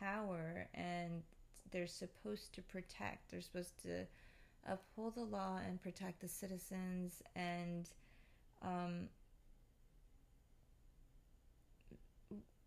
[0.00, 1.22] power and
[1.70, 3.30] they're supposed to protect.
[3.30, 4.06] They're supposed to
[4.68, 7.88] uphold the law and protect the citizens and
[8.62, 9.08] um,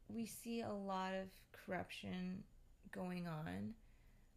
[0.10, 1.28] we see a lot of
[1.66, 2.44] corruption
[2.92, 3.74] going on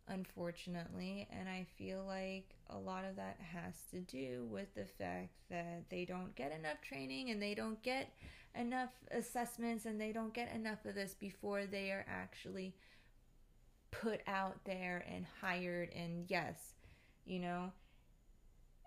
[0.09, 5.31] unfortunately and i feel like a lot of that has to do with the fact
[5.51, 8.12] that they don't get enough training and they don't get
[8.55, 12.75] enough assessments and they don't get enough of this before they are actually
[14.03, 16.75] put out there and hired and yes,
[17.25, 17.73] you know.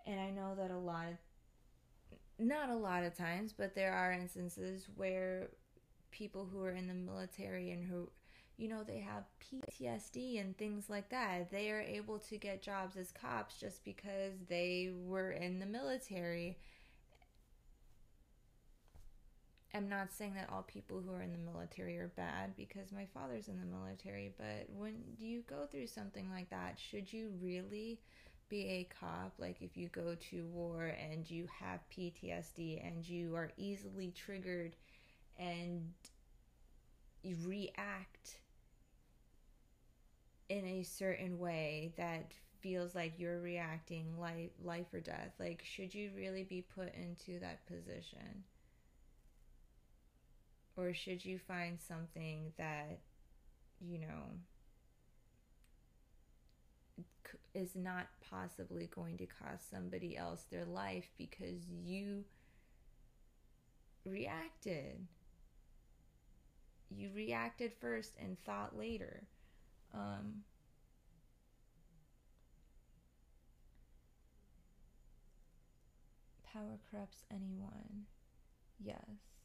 [0.06, 1.14] And I know that a lot of
[2.38, 5.50] not a lot of times, but there are instances where
[6.10, 8.08] people who are in the military and who
[8.56, 12.96] you know they have PTSD and things like that they are able to get jobs
[12.96, 16.58] as cops just because they were in the military
[19.72, 23.06] I'm not saying that all people who are in the military are bad because my
[23.14, 28.00] father's in the military, but when you go through something like that, should you really
[28.48, 29.34] be a cop?
[29.38, 34.74] Like, if you go to war and you have PTSD and you are easily triggered
[35.38, 35.92] and
[37.22, 38.38] you react
[40.48, 45.94] in a certain way that feels like you're reacting life life or death like should
[45.94, 48.44] you really be put into that position
[50.76, 53.00] or should you find something that,
[53.80, 54.38] you know,
[57.54, 62.24] is not possibly going to cost somebody else their life because you
[64.04, 65.06] reacted?
[66.90, 69.22] You reacted first and thought later.
[69.94, 70.42] Um,
[76.52, 78.06] power corrupts anyone.
[78.82, 79.39] Yes.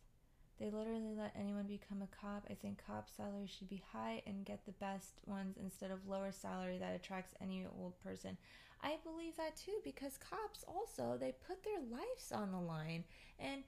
[0.59, 2.45] They literally let anyone become a cop.
[2.49, 6.31] I think cop salaries should be high and get the best ones instead of lower
[6.31, 8.37] salary that attracts any old person.
[8.81, 13.03] I believe that too because cops also they put their lives on the line
[13.39, 13.63] and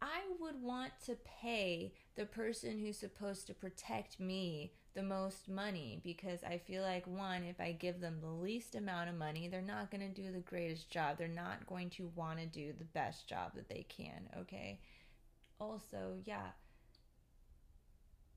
[0.00, 6.00] I would want to pay the person who's supposed to protect me the most money
[6.02, 9.62] because I feel like one, if I give them the least amount of money, they're
[9.62, 11.18] not going to do the greatest job.
[11.18, 14.80] They're not going to want to do the best job that they can, okay?
[15.62, 16.50] Also, yeah,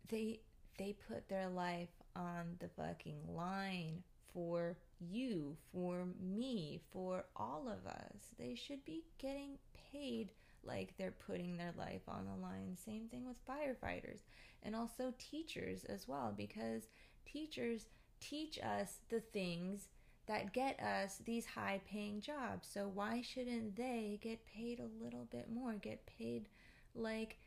[0.09, 0.39] they
[0.77, 4.03] they put their life on the fucking line
[4.33, 8.33] for you, for me, for all of us.
[8.37, 9.57] They should be getting
[9.91, 10.31] paid
[10.63, 12.75] like they're putting their life on the line.
[12.75, 14.21] Same thing with firefighters
[14.63, 16.89] and also teachers as well, because
[17.25, 17.85] teachers
[18.19, 19.87] teach us the things
[20.27, 22.67] that get us these high paying jobs.
[22.71, 25.73] So why shouldn't they get paid a little bit more?
[25.73, 26.47] Get paid
[26.95, 27.37] like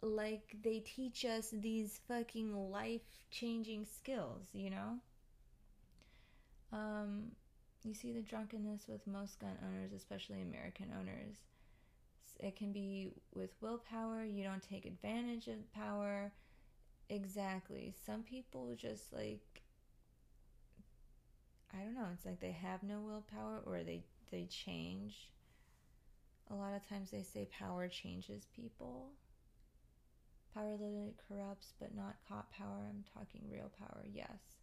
[0.00, 4.98] like they teach us these fucking life changing skills, you know?
[6.72, 7.32] Um,
[7.82, 11.36] you see the drunkenness with most gun owners, especially American owners.
[12.40, 16.30] It can be with willpower, you don't take advantage of power.
[17.10, 17.92] Exactly.
[18.06, 19.62] Some people just like
[21.74, 25.30] I don't know, it's like they have no willpower or they they change
[26.50, 29.10] a lot of times they say power changes people.
[30.54, 32.86] Power literally corrupts, but not cop power.
[32.88, 34.58] I'm talking real power, yes.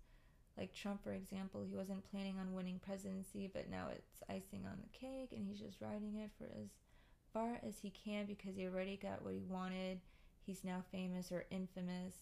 [0.58, 4.78] Like Trump, for example, he wasn't planning on winning presidency, but now it's icing on
[4.82, 6.70] the cake, and he's just riding it for as
[7.34, 10.00] far as he can because he already got what he wanted.
[10.46, 12.16] He's now famous or infamous,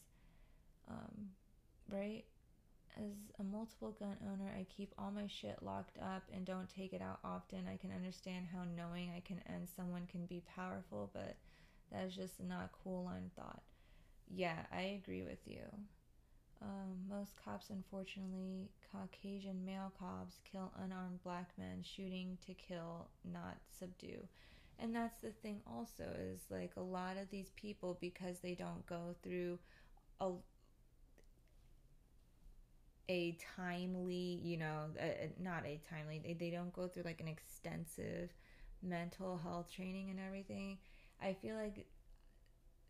[0.89, 1.29] um,
[1.89, 2.23] right?
[2.97, 6.93] As a multiple gun owner, I keep all my shit locked up and don't take
[6.93, 7.67] it out often.
[7.67, 11.35] I can understand how knowing I can end someone can be powerful, but
[11.91, 13.61] that is just not cool line thought.
[14.29, 15.63] Yeah, I agree with you.
[16.61, 23.57] Um, most cops, unfortunately, Caucasian male cops kill unarmed black men, shooting to kill, not
[23.79, 24.27] subdue.
[24.79, 28.85] And that's the thing, also, is like a lot of these people, because they don't
[28.85, 29.59] go through
[30.21, 30.31] a
[33.09, 34.85] a timely, you know,
[35.39, 38.33] not a timely, they, they don't go through like an extensive
[38.81, 40.77] mental health training and everything.
[41.21, 41.87] I feel like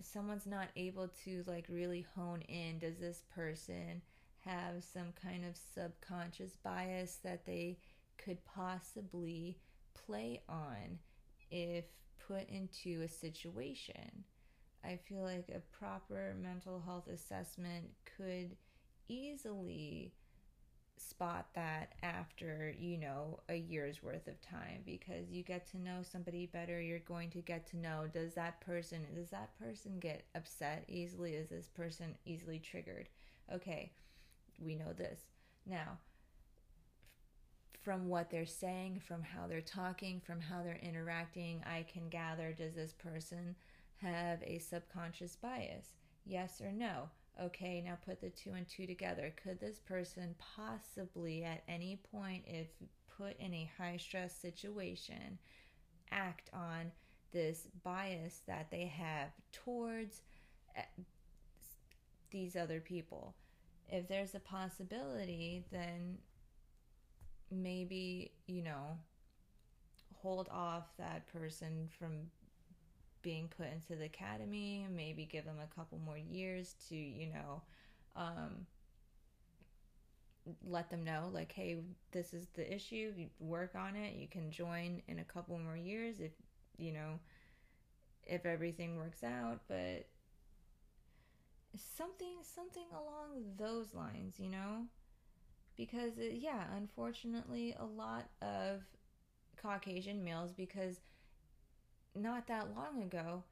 [0.01, 4.01] someone's not able to like really hone in does this person
[4.39, 7.78] have some kind of subconscious bias that they
[8.18, 9.57] could possibly
[9.93, 10.99] play on
[11.49, 11.86] if
[12.28, 14.24] put into a situation.
[14.84, 17.86] I feel like a proper mental health assessment
[18.18, 18.55] could
[19.08, 20.14] easily
[20.97, 25.99] spot that after you know a year's worth of time because you get to know
[26.01, 30.26] somebody better you're going to get to know does that person does that person get
[30.36, 31.34] upset easily?
[31.34, 33.10] Is this person easily triggered?
[33.54, 33.91] Okay
[34.60, 35.22] we know this.
[35.66, 35.97] Now
[37.82, 42.54] from what they're saying from how they're talking from how they're interacting i can gather
[42.54, 43.54] does this person
[43.97, 45.91] have a subconscious bias?
[46.26, 47.10] Yes or no
[47.42, 49.34] okay, now put the two and two together.
[49.42, 52.68] Could this person possibly, at any point, if
[53.18, 55.38] put in a high stress situation,
[56.12, 56.92] act on
[57.32, 60.22] this bias that they have towards
[60.76, 60.82] eh,
[62.32, 63.36] these other people?
[63.94, 66.18] if there's a possibility, then
[67.52, 68.98] maybe, you know,
[70.16, 72.12] hold off that person from
[73.24, 77.61] being put into the academy, maybe give them a couple more years to, you know,
[78.15, 78.67] um,
[80.67, 81.78] let them know, like, hey,
[82.11, 85.78] this is the issue, you work on it, you can join in a couple more
[85.78, 86.34] years if,
[86.78, 87.19] you know,
[88.26, 90.07] if everything works out, but
[91.97, 94.86] something something along those lines, you know?
[95.76, 98.82] Because it, yeah, unfortunately a lot of
[99.57, 100.99] Caucasian males because
[102.16, 103.43] not that long ago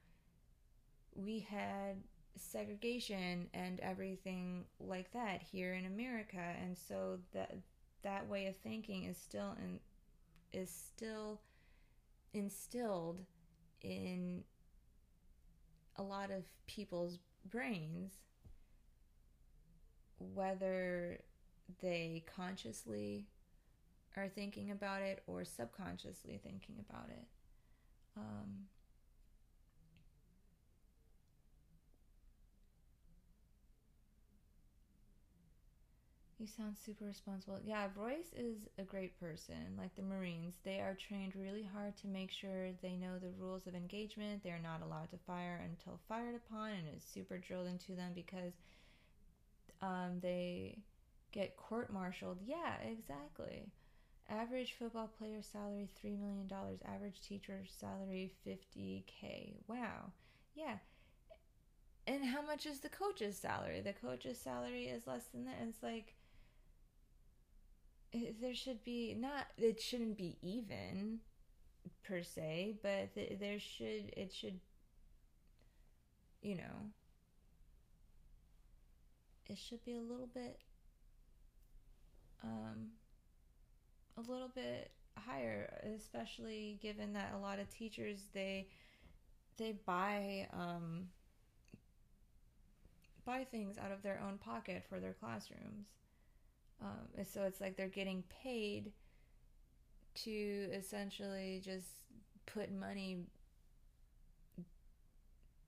[1.15, 1.95] we had
[2.37, 7.55] segregation and everything like that here in America and so that
[8.03, 9.79] that way of thinking is still in
[10.53, 11.41] is still
[12.33, 13.19] instilled
[13.81, 14.43] in
[15.97, 18.13] a lot of people's brains
[20.33, 21.19] whether
[21.81, 23.27] they consciously
[24.17, 27.25] are thinking about it or subconsciously thinking about it.
[28.17, 28.67] Um,
[36.39, 37.59] you sound super responsible.
[37.63, 39.75] Yeah, Royce is a great person.
[39.77, 43.67] Like the Marines, they are trained really hard to make sure they know the rules
[43.67, 44.41] of engagement.
[44.43, 48.53] They're not allowed to fire until fired upon, and it's super drilled into them because
[49.81, 50.77] um, they
[51.31, 52.39] get court martialed.
[52.45, 53.71] Yeah, exactly.
[54.31, 56.49] Average football player salary $3 million.
[56.87, 59.55] Average teacher salary 50K.
[59.67, 60.13] Wow.
[60.55, 60.77] Yeah.
[62.07, 63.81] And how much is the coach's salary?
[63.81, 65.55] The coach's salary is less than that.
[65.67, 66.15] It's like,
[68.39, 71.19] there should be not, it shouldn't be even
[72.03, 73.09] per se, but
[73.39, 74.59] there should, it should,
[76.41, 76.89] you know,
[79.47, 80.59] it should be a little bit
[82.43, 82.91] um,
[84.17, 88.67] a little bit higher, especially given that a lot of teachers they
[89.57, 91.07] they buy um,
[93.25, 95.87] buy things out of their own pocket for their classrooms.
[96.81, 98.91] Um, so it's like they're getting paid
[100.23, 101.87] to essentially just
[102.47, 103.19] put money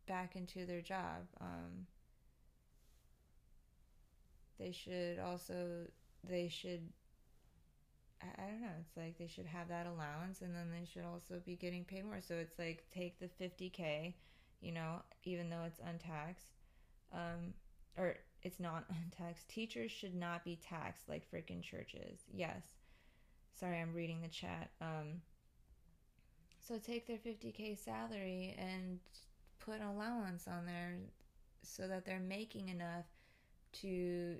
[0.07, 1.27] back into their job.
[1.39, 1.87] Um,
[4.59, 5.87] they should also
[6.27, 6.89] they should
[8.23, 8.67] I, I don't know.
[8.79, 12.05] It's like they should have that allowance and then they should also be getting paid
[12.05, 12.21] more.
[12.21, 14.13] So it's like take the 50k
[14.61, 16.53] you know even though it's untaxed
[17.13, 17.53] um
[17.97, 19.49] or it's not untaxed.
[19.49, 22.21] Teachers should not be taxed like freaking churches.
[22.33, 22.63] Yes.
[23.53, 24.71] Sorry i'm reading the chat.
[24.81, 25.21] Um
[26.59, 28.99] so take their 50k salary and
[29.59, 30.97] put an allowance on there
[31.61, 33.05] so that they're making enough
[33.81, 34.37] to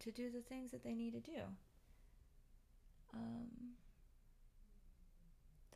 [0.00, 1.40] to do the things that they need to do.
[3.14, 3.46] Um,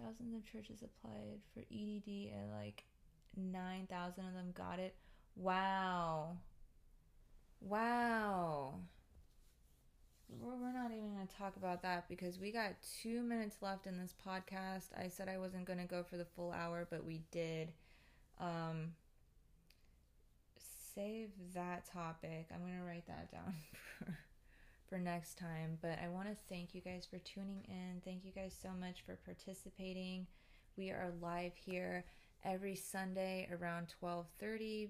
[0.00, 2.84] thousands of churches applied for EDD and like
[3.36, 4.94] 9,000 of them got it.
[5.36, 6.36] Wow.
[7.60, 8.74] Wow.
[10.40, 13.98] We're not even going to talk about that because we got two minutes left in
[13.98, 14.86] this podcast.
[14.98, 17.72] I said I wasn't going to go for the full hour, but we did.
[18.40, 18.92] Um,
[20.95, 22.49] save that topic.
[22.53, 23.55] I'm going to write that down
[23.99, 24.18] for,
[24.88, 25.78] for next time.
[25.80, 28.01] But I want to thank you guys for tuning in.
[28.05, 30.26] Thank you guys so much for participating.
[30.76, 32.05] We are live here
[32.45, 34.88] every Sunday around 12:30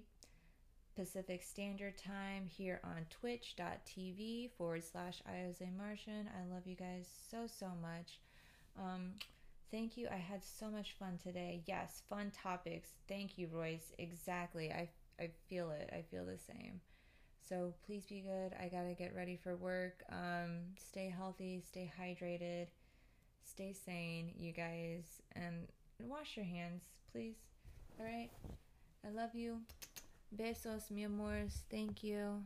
[0.94, 6.28] Pacific Standard Time here on twitch.tv forward slash Iose Martian.
[6.28, 8.20] I love you guys so, so much.
[8.78, 9.12] Um,
[9.70, 10.06] thank you.
[10.12, 11.62] I had so much fun today.
[11.66, 12.90] Yes, fun topics.
[13.08, 13.92] Thank you, Royce.
[13.98, 14.70] Exactly.
[14.70, 14.90] I
[15.22, 15.88] I feel it.
[15.92, 16.80] I feel the same.
[17.48, 18.54] So please be good.
[18.60, 20.02] I gotta get ready for work.
[20.10, 22.66] Um, stay healthy, stay hydrated,
[23.44, 25.68] stay sane, you guys, and
[26.00, 27.36] wash your hands, please.
[28.00, 28.30] All right.
[29.06, 29.60] I love you.
[30.36, 31.62] Besos, mi amores.
[31.70, 32.42] Thank you.